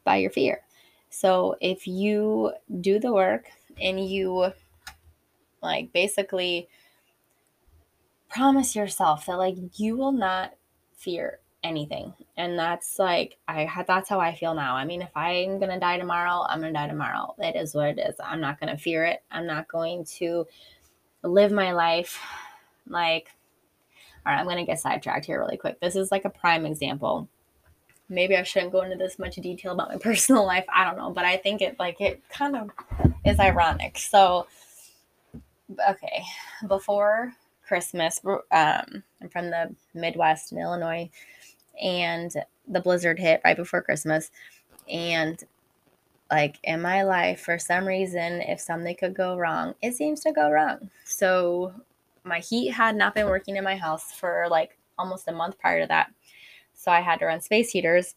by 0.04 0.18
your 0.18 0.32
fear. 0.32 0.62
So 1.10 1.56
if 1.62 1.88
you 1.88 2.54
do 2.82 3.00
the 3.00 3.14
work 3.14 3.46
and 3.82 4.08
you 4.08 4.52
like 5.64 5.92
basically 5.92 6.68
promise 8.36 8.76
yourself 8.76 9.26
that 9.26 9.38
like 9.38 9.56
you 9.80 9.96
will 9.96 10.12
not 10.12 10.54
fear 10.98 11.40
anything. 11.64 12.14
And 12.38 12.60
that's 12.60 13.00
like 13.00 13.38
I 13.48 13.84
that's 13.88 14.10
how 14.10 14.20
I 14.20 14.36
feel 14.36 14.54
now. 14.54 14.76
I 14.76 14.84
mean, 14.86 15.02
if 15.02 15.16
I'm 15.16 15.58
going 15.58 15.72
to 15.72 15.80
die 15.80 15.98
tomorrow, 15.98 16.46
I'm 16.48 16.60
going 16.60 16.74
to 16.74 16.80
die 16.80 16.88
tomorrow. 16.88 17.34
It 17.40 17.56
is 17.56 17.74
what 17.74 17.88
it 17.88 18.00
is. 18.00 18.16
I'm 18.24 18.42
not 18.42 18.60
going 18.60 18.76
to 18.76 18.82
fear 18.82 19.06
it. 19.06 19.24
I'm 19.32 19.48
not 19.48 19.68
going 19.68 20.06
to 20.18 20.46
live 21.24 21.52
my 21.52 21.72
life 21.72 22.20
like 22.88 23.32
all 24.26 24.34
right, 24.34 24.40
I'm 24.40 24.46
going 24.46 24.58
to 24.58 24.64
get 24.64 24.80
sidetracked 24.80 25.26
here 25.26 25.40
really 25.40 25.58
quick. 25.58 25.80
This 25.80 25.96
is 25.96 26.12
like 26.12 26.26
a 26.26 26.32
prime 26.32 26.66
example. 26.66 27.30
Maybe 28.10 28.36
I 28.36 28.42
shouldn't 28.42 28.72
go 28.72 28.82
into 28.82 28.96
this 28.96 29.20
much 29.20 29.36
detail 29.36 29.74
about 29.74 29.90
my 29.90 29.98
personal 30.02 30.46
life. 30.46 30.66
I 30.74 30.84
don't 30.84 30.98
know, 30.98 31.12
but 31.12 31.26
I 31.26 31.38
think 31.38 31.62
it 31.62 31.80
like 31.80 32.02
it 32.02 32.22
kind 32.30 32.56
of 32.56 32.70
is 33.24 33.40
ironic. 33.40 33.98
So 33.98 34.48
okay, 35.90 36.24
before 36.68 37.34
Christmas, 37.68 38.22
um, 38.26 39.04
I'm 39.22 39.30
from 39.32 39.50
the 39.50 39.76
Midwest 39.94 40.52
in 40.52 40.60
Illinois 40.60 41.10
and 41.82 42.32
the 42.68 42.80
blizzard 42.80 43.20
hit 43.20 43.42
right 43.44 43.58
before 43.58 43.82
Christmas. 43.82 44.32
And 44.90 45.44
like 46.32 46.58
in 46.64 46.82
my 46.82 47.04
life, 47.04 47.42
for 47.42 47.60
some 47.60 47.86
reason, 47.86 48.42
if 48.42 48.60
something 48.60 48.96
could 48.96 49.14
go 49.14 49.38
wrong, 49.38 49.76
it 49.82 49.96
seems 49.96 50.22
to 50.22 50.32
go 50.32 50.50
wrong. 50.50 50.90
So 51.04 51.74
my 52.24 52.40
heat 52.40 52.72
had 52.72 52.96
not 52.96 53.14
been 53.14 53.28
working 53.28 53.56
in 53.56 53.64
my 53.64 53.76
house 53.76 54.12
for 54.12 54.48
like 54.50 54.78
almost 54.98 55.28
a 55.28 55.32
month 55.32 55.60
prior 55.60 55.82
to 55.82 55.88
that. 55.88 56.12
So 56.74 56.92
I 56.92 57.02
had 57.02 57.20
to 57.20 57.26
run 57.26 57.42
space 57.42 57.70
heaters 57.70 58.16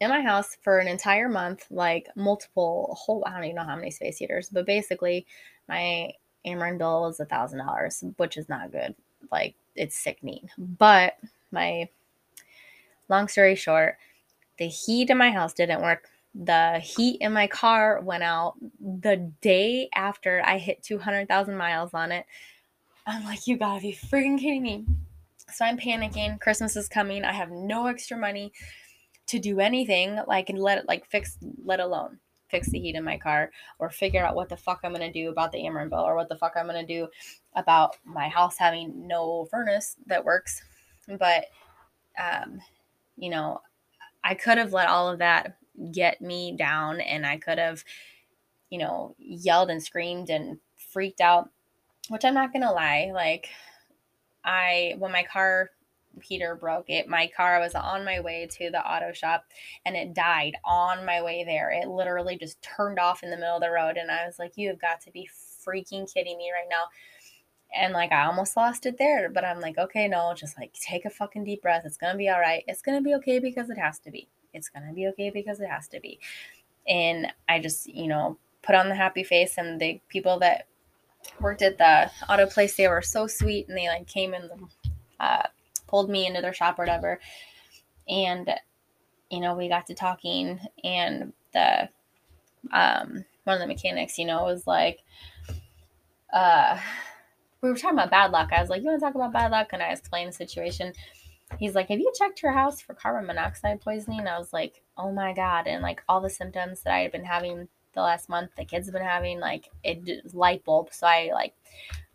in 0.00 0.10
my 0.10 0.20
house 0.20 0.56
for 0.62 0.78
an 0.78 0.88
entire 0.88 1.28
month, 1.28 1.64
like 1.70 2.08
multiple 2.16 2.96
whole 2.98 3.24
I 3.26 3.34
don't 3.34 3.44
even 3.44 3.56
know 3.56 3.64
how 3.64 3.76
many 3.76 3.90
space 3.90 4.18
heaters, 4.18 4.48
but 4.50 4.66
basically 4.66 5.26
my 5.68 6.12
Ameren 6.46 6.78
bill 6.78 7.02
was 7.02 7.20
a 7.20 7.24
thousand 7.24 7.58
dollars, 7.58 8.04
which 8.16 8.36
is 8.36 8.48
not 8.48 8.72
good. 8.72 8.94
Like 9.30 9.54
it's 9.74 9.96
sickening. 9.96 10.48
But 10.58 11.14
my 11.50 11.88
long 13.08 13.28
story 13.28 13.54
short, 13.54 13.96
the 14.58 14.66
heat 14.66 15.10
in 15.10 15.18
my 15.18 15.30
house 15.30 15.52
didn't 15.52 15.82
work. 15.82 16.08
The 16.34 16.80
heat 16.80 17.18
in 17.20 17.32
my 17.32 17.46
car 17.46 18.00
went 18.00 18.22
out 18.24 18.54
the 18.80 19.30
day 19.40 19.88
after 19.94 20.42
I 20.44 20.58
hit 20.58 20.82
200,000 20.82 21.56
miles 21.56 21.94
on 21.94 22.10
it. 22.10 22.26
I'm 23.06 23.24
like, 23.24 23.46
you 23.46 23.56
gotta 23.56 23.80
be 23.80 23.92
freaking 23.92 24.38
kidding 24.38 24.62
me. 24.62 24.84
So 25.52 25.64
I'm 25.64 25.78
panicking. 25.78 26.40
Christmas 26.40 26.74
is 26.74 26.88
coming. 26.88 27.24
I 27.24 27.32
have 27.32 27.50
no 27.50 27.86
extra 27.86 28.16
money 28.16 28.52
to 29.26 29.38
do 29.38 29.60
anything 29.60 30.18
like 30.26 30.50
and 30.50 30.58
let 30.58 30.78
it 30.78 30.88
like 30.88 31.06
fix 31.06 31.38
let 31.64 31.80
alone 31.80 32.18
fix 32.54 32.70
the 32.70 32.78
heat 32.78 32.94
in 32.94 33.02
my 33.02 33.18
car 33.18 33.50
or 33.78 33.90
figure 33.90 34.24
out 34.24 34.36
what 34.36 34.48
the 34.48 34.56
fuck 34.56 34.80
I'm 34.84 34.92
gonna 34.92 35.12
do 35.12 35.30
about 35.30 35.50
the 35.50 35.58
Ameren 35.58 35.90
bill 35.90 36.00
or 36.00 36.14
what 36.14 36.28
the 36.28 36.36
fuck 36.36 36.52
I'm 36.56 36.66
gonna 36.66 36.86
do 36.86 37.08
about 37.56 37.96
my 38.04 38.28
house 38.28 38.56
having 38.58 39.06
no 39.08 39.46
furnace 39.50 39.96
that 40.06 40.24
works. 40.24 40.62
But 41.18 41.46
um 42.18 42.60
you 43.16 43.30
know, 43.30 43.60
I 44.22 44.34
could 44.34 44.58
have 44.58 44.72
let 44.72 44.88
all 44.88 45.08
of 45.08 45.18
that 45.18 45.56
get 45.92 46.20
me 46.20 46.56
down 46.56 47.00
and 47.00 47.26
I 47.26 47.36
could 47.36 47.58
have, 47.58 47.84
you 48.70 48.78
know, 48.78 49.14
yelled 49.18 49.70
and 49.70 49.82
screamed 49.82 50.30
and 50.30 50.58
freaked 50.76 51.20
out, 51.20 51.50
which 52.08 52.24
I'm 52.24 52.34
not 52.34 52.52
going 52.52 52.62
to 52.62 52.72
lie. 52.72 53.10
Like, 53.12 53.48
I, 54.44 54.94
when 54.98 55.12
my 55.12 55.24
car 55.24 55.70
heater 56.22 56.54
broke 56.54 56.88
it, 56.88 57.08
my 57.08 57.30
car 57.36 57.60
was 57.60 57.74
on 57.74 58.04
my 58.04 58.20
way 58.20 58.48
to 58.58 58.70
the 58.70 58.80
auto 58.80 59.12
shop 59.12 59.44
and 59.84 59.96
it 59.96 60.14
died 60.14 60.56
on 60.64 61.04
my 61.04 61.22
way 61.22 61.44
there. 61.44 61.70
It 61.70 61.88
literally 61.88 62.36
just 62.36 62.60
turned 62.62 62.98
off 62.98 63.22
in 63.22 63.30
the 63.30 63.36
middle 63.36 63.56
of 63.56 63.62
the 63.62 63.70
road. 63.70 63.96
And 63.96 64.10
I 64.10 64.26
was 64.26 64.38
like, 64.38 64.52
you 64.56 64.68
have 64.68 64.80
got 64.80 65.00
to 65.02 65.10
be 65.10 65.28
freaking 65.66 66.12
kidding 66.12 66.38
me 66.38 66.50
right 66.52 66.68
now 66.68 66.84
and 67.74 67.92
like 67.92 68.12
I 68.12 68.24
almost 68.24 68.56
lost 68.56 68.86
it 68.86 68.98
there, 68.98 69.28
but 69.28 69.44
I'm 69.44 69.60
like, 69.60 69.78
okay, 69.78 70.06
no, 70.08 70.32
just 70.34 70.58
like 70.58 70.72
take 70.74 71.04
a 71.04 71.10
fucking 71.10 71.44
deep 71.44 71.62
breath. 71.62 71.82
It's 71.84 71.96
gonna 71.96 72.16
be 72.16 72.28
all 72.28 72.40
right. 72.40 72.64
It's 72.68 72.82
gonna 72.82 73.00
be 73.00 73.14
okay 73.16 73.38
because 73.38 73.70
it 73.70 73.78
has 73.78 73.98
to 74.00 74.10
be. 74.10 74.28
It's 74.52 74.68
gonna 74.68 74.92
be 74.92 75.08
okay 75.08 75.30
because 75.30 75.60
it 75.60 75.68
has 75.68 75.88
to 75.88 76.00
be. 76.00 76.20
And 76.86 77.32
I 77.48 77.58
just, 77.58 77.86
you 77.86 78.06
know, 78.06 78.38
put 78.62 78.74
on 78.74 78.88
the 78.88 78.94
happy 78.94 79.24
face, 79.24 79.58
and 79.58 79.80
the 79.80 80.00
people 80.08 80.38
that 80.40 80.66
worked 81.40 81.62
at 81.62 81.78
the 81.78 82.10
auto 82.28 82.46
place, 82.46 82.76
they 82.76 82.88
were 82.88 83.02
so 83.02 83.26
sweet, 83.26 83.68
and 83.68 83.76
they 83.76 83.88
like 83.88 84.06
came 84.06 84.34
and 84.34 84.50
uh, 85.18 85.42
pulled 85.94 86.10
me 86.10 86.26
into 86.26 86.40
their 86.40 86.52
shop 86.52 86.76
or 86.76 86.82
whatever, 86.82 87.20
and 88.08 88.50
you 89.30 89.38
know, 89.38 89.54
we 89.54 89.68
got 89.68 89.86
to 89.86 89.94
talking, 89.94 90.58
and 90.82 91.32
the 91.52 91.88
um 92.72 93.24
one 93.44 93.54
of 93.54 93.60
the 93.60 93.68
mechanics, 93.68 94.18
you 94.18 94.26
know, 94.26 94.42
was 94.42 94.66
like, 94.66 95.04
uh 96.32 96.80
we 97.60 97.70
were 97.70 97.76
talking 97.76 97.96
about 97.96 98.10
bad 98.10 98.32
luck. 98.32 98.50
I 98.52 98.60
was 98.60 98.70
like, 98.70 98.82
You 98.82 98.88
want 98.88 98.98
to 98.98 99.06
talk 99.06 99.14
about 99.14 99.32
bad 99.32 99.52
luck? 99.52 99.68
And 99.72 99.80
I 99.82 99.92
explained 99.92 100.30
the 100.30 100.36
situation. 100.36 100.92
He's 101.60 101.76
like, 101.76 101.90
Have 101.90 102.00
you 102.00 102.12
checked 102.18 102.42
your 102.42 102.50
house 102.50 102.80
for 102.80 102.94
carbon 102.94 103.26
monoxide 103.26 103.80
poisoning? 103.80 104.26
I 104.26 104.36
was 104.36 104.52
like, 104.52 104.82
Oh 104.98 105.12
my 105.12 105.32
God. 105.32 105.68
And 105.68 105.80
like 105.80 106.02
all 106.08 106.20
the 106.20 106.28
symptoms 106.28 106.82
that 106.82 106.92
I 106.92 107.02
had 107.02 107.12
been 107.12 107.24
having 107.24 107.68
the 107.94 108.02
last 108.02 108.28
month, 108.28 108.50
the 108.56 108.64
kids 108.64 108.88
have 108.88 108.94
been 108.94 109.02
having, 109.04 109.38
like 109.38 109.70
it 109.84 110.34
light 110.34 110.64
bulb. 110.64 110.88
So 110.92 111.06
I 111.06 111.30
like 111.32 111.54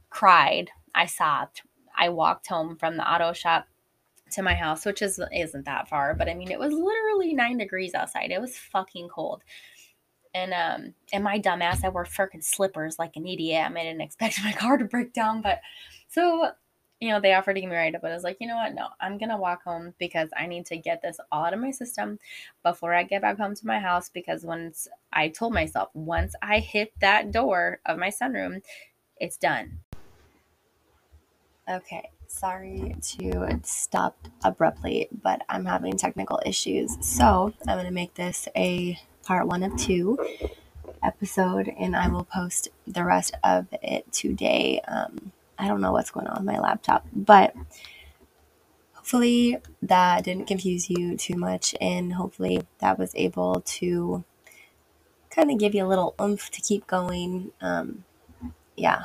cried. 0.10 0.70
I 0.94 1.06
sobbed. 1.06 1.62
I 2.00 2.10
walked 2.10 2.48
home 2.48 2.78
from 2.78 2.98
the 2.98 3.08
auto 3.08 3.34
shop 3.34 3.68
to 4.32 4.42
my 4.42 4.56
house, 4.56 4.86
which 4.86 5.02
is 5.02 5.20
isn't 5.34 5.66
that 5.66 5.90
far, 5.90 6.14
but 6.14 6.30
I 6.30 6.34
mean 6.34 6.52
it 6.52 6.60
was 6.60 6.74
literally 6.74 7.34
nine 7.34 7.58
degrees 7.58 7.94
outside. 7.94 8.32
It 8.32 8.42
was 8.42 8.58
fucking 8.58 9.10
cold. 9.10 9.44
And 10.34 10.54
um 10.54 10.94
and 11.12 11.24
my 11.24 11.40
dumbass, 11.40 11.84
I 11.84 11.90
wore 11.90 12.06
freaking 12.06 12.44
slippers 12.44 12.98
like 12.98 13.16
an 13.16 13.28
idiot. 13.28 13.66
I, 13.66 13.70
mean, 13.70 13.78
I 13.78 13.84
didn't 13.84 14.02
expect 14.02 14.40
my 14.44 14.54
car 14.54 14.78
to 14.78 14.86
break 14.86 15.14
down, 15.14 15.42
but 15.42 15.60
so 16.08 16.52
you 17.02 17.10
know, 17.10 17.22
they 17.22 17.34
offered 17.34 17.54
to 17.54 17.62
give 17.62 17.70
me 17.70 17.76
a 17.78 17.80
ride 17.80 17.98
but 18.02 18.12
I 18.12 18.14
was 18.14 18.26
like, 18.26 18.38
you 18.42 18.48
know 18.48 18.58
what? 18.58 18.74
No, 18.76 18.88
I'm 19.00 19.18
gonna 19.18 19.38
walk 19.38 19.64
home 19.64 19.94
because 20.00 20.30
I 20.38 20.48
need 20.48 20.66
to 20.68 20.78
get 20.78 21.02
this 21.02 21.20
all 21.32 21.46
out 21.46 21.54
of 21.54 21.60
my 21.60 21.72
system 21.72 22.20
before 22.64 22.94
I 22.94 23.04
get 23.04 23.22
back 23.22 23.38
home 23.38 23.56
to 23.56 23.68
my 23.68 23.80
house. 23.80 24.10
Because 24.10 24.44
once 24.44 24.88
I 25.14 25.30
told 25.30 25.54
myself, 25.54 25.90
once 25.94 26.36
I 26.42 26.60
hit 26.60 26.94
that 27.00 27.32
door 27.32 27.80
of 27.86 27.98
my 27.98 28.10
sunroom, 28.10 28.62
it's 29.18 29.38
done. 29.38 29.80
Okay, 31.70 32.10
sorry 32.28 32.96
to 33.00 33.60
stop 33.64 34.18
abruptly, 34.44 35.08
but 35.12 35.44
I'm 35.48 35.66
having 35.66 35.98
technical 35.98 36.42
issues. 36.44 36.98
So 37.00 37.54
I'm 37.68 37.78
gonna 37.78 37.92
make 37.92 38.16
this 38.16 38.48
a 38.56 39.00
part 39.24 39.46
one 39.46 39.62
of 39.62 39.78
two 39.78 40.18
episode, 41.04 41.72
and 41.78 41.96
I 41.96 42.08
will 42.08 42.24
post 42.24 42.70
the 42.88 43.04
rest 43.04 43.36
of 43.44 43.68
it 43.84 44.12
today. 44.12 44.82
Um, 44.88 45.32
I 45.60 45.68
don't 45.68 45.80
know 45.80 45.92
what's 45.92 46.10
going 46.10 46.26
on 46.26 46.38
with 46.44 46.56
my 46.56 46.60
laptop, 46.60 47.06
but 47.14 47.54
hopefully 48.94 49.60
that 49.84 50.24
didn't 50.24 50.48
confuse 50.48 50.90
you 50.90 51.18
too 51.18 51.36
much, 51.36 51.76
and 51.80 52.14
hopefully 52.14 52.64
that 52.80 52.98
was 52.98 53.12
able 53.14 53.62
to 53.62 54.24
kind 55.30 55.52
of 55.52 55.60
give 55.60 55.76
you 55.76 55.86
a 55.86 55.88
little 55.88 56.16
oomph 56.20 56.50
to 56.50 56.62
keep 56.62 56.88
going. 56.88 57.52
Um, 57.62 58.06
yeah, 58.76 59.04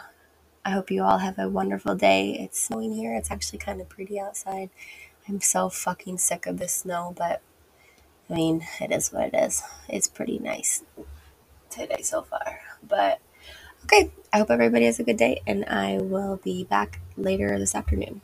I 0.66 0.70
hope 0.70 0.90
you 0.90 1.02
all 1.02 1.18
have 1.18 1.38
a 1.38 1.48
wonderful 1.48 1.94
day. 1.94 2.38
It's 2.40 2.58
snowing 2.58 2.94
here. 2.94 3.14
It's 3.14 3.30
actually 3.30 3.58
kind 3.58 3.82
of 3.82 3.88
pretty 3.88 4.18
outside. 4.18 4.70
I'm 5.28 5.40
so 5.40 5.68
fucking 5.68 6.18
sick 6.18 6.46
of 6.46 6.58
the 6.58 6.68
snow, 6.68 7.14
but 7.16 7.42
I 8.30 8.34
mean, 8.34 8.66
it 8.80 8.90
is 8.90 9.12
what 9.12 9.34
it 9.34 9.34
is. 9.34 9.62
It's 9.88 10.08
pretty 10.08 10.38
nice 10.38 10.82
today 11.68 12.00
so 12.02 12.22
far. 12.22 12.60
But 12.86 13.20
okay, 13.84 14.10
I 14.32 14.38
hope 14.38 14.50
everybody 14.50 14.86
has 14.86 14.98
a 14.98 15.04
good 15.04 15.18
day, 15.18 15.42
and 15.46 15.66
I 15.66 15.98
will 15.98 16.40
be 16.42 16.64
back 16.64 17.00
later 17.16 17.58
this 17.58 17.74
afternoon. 17.74 18.22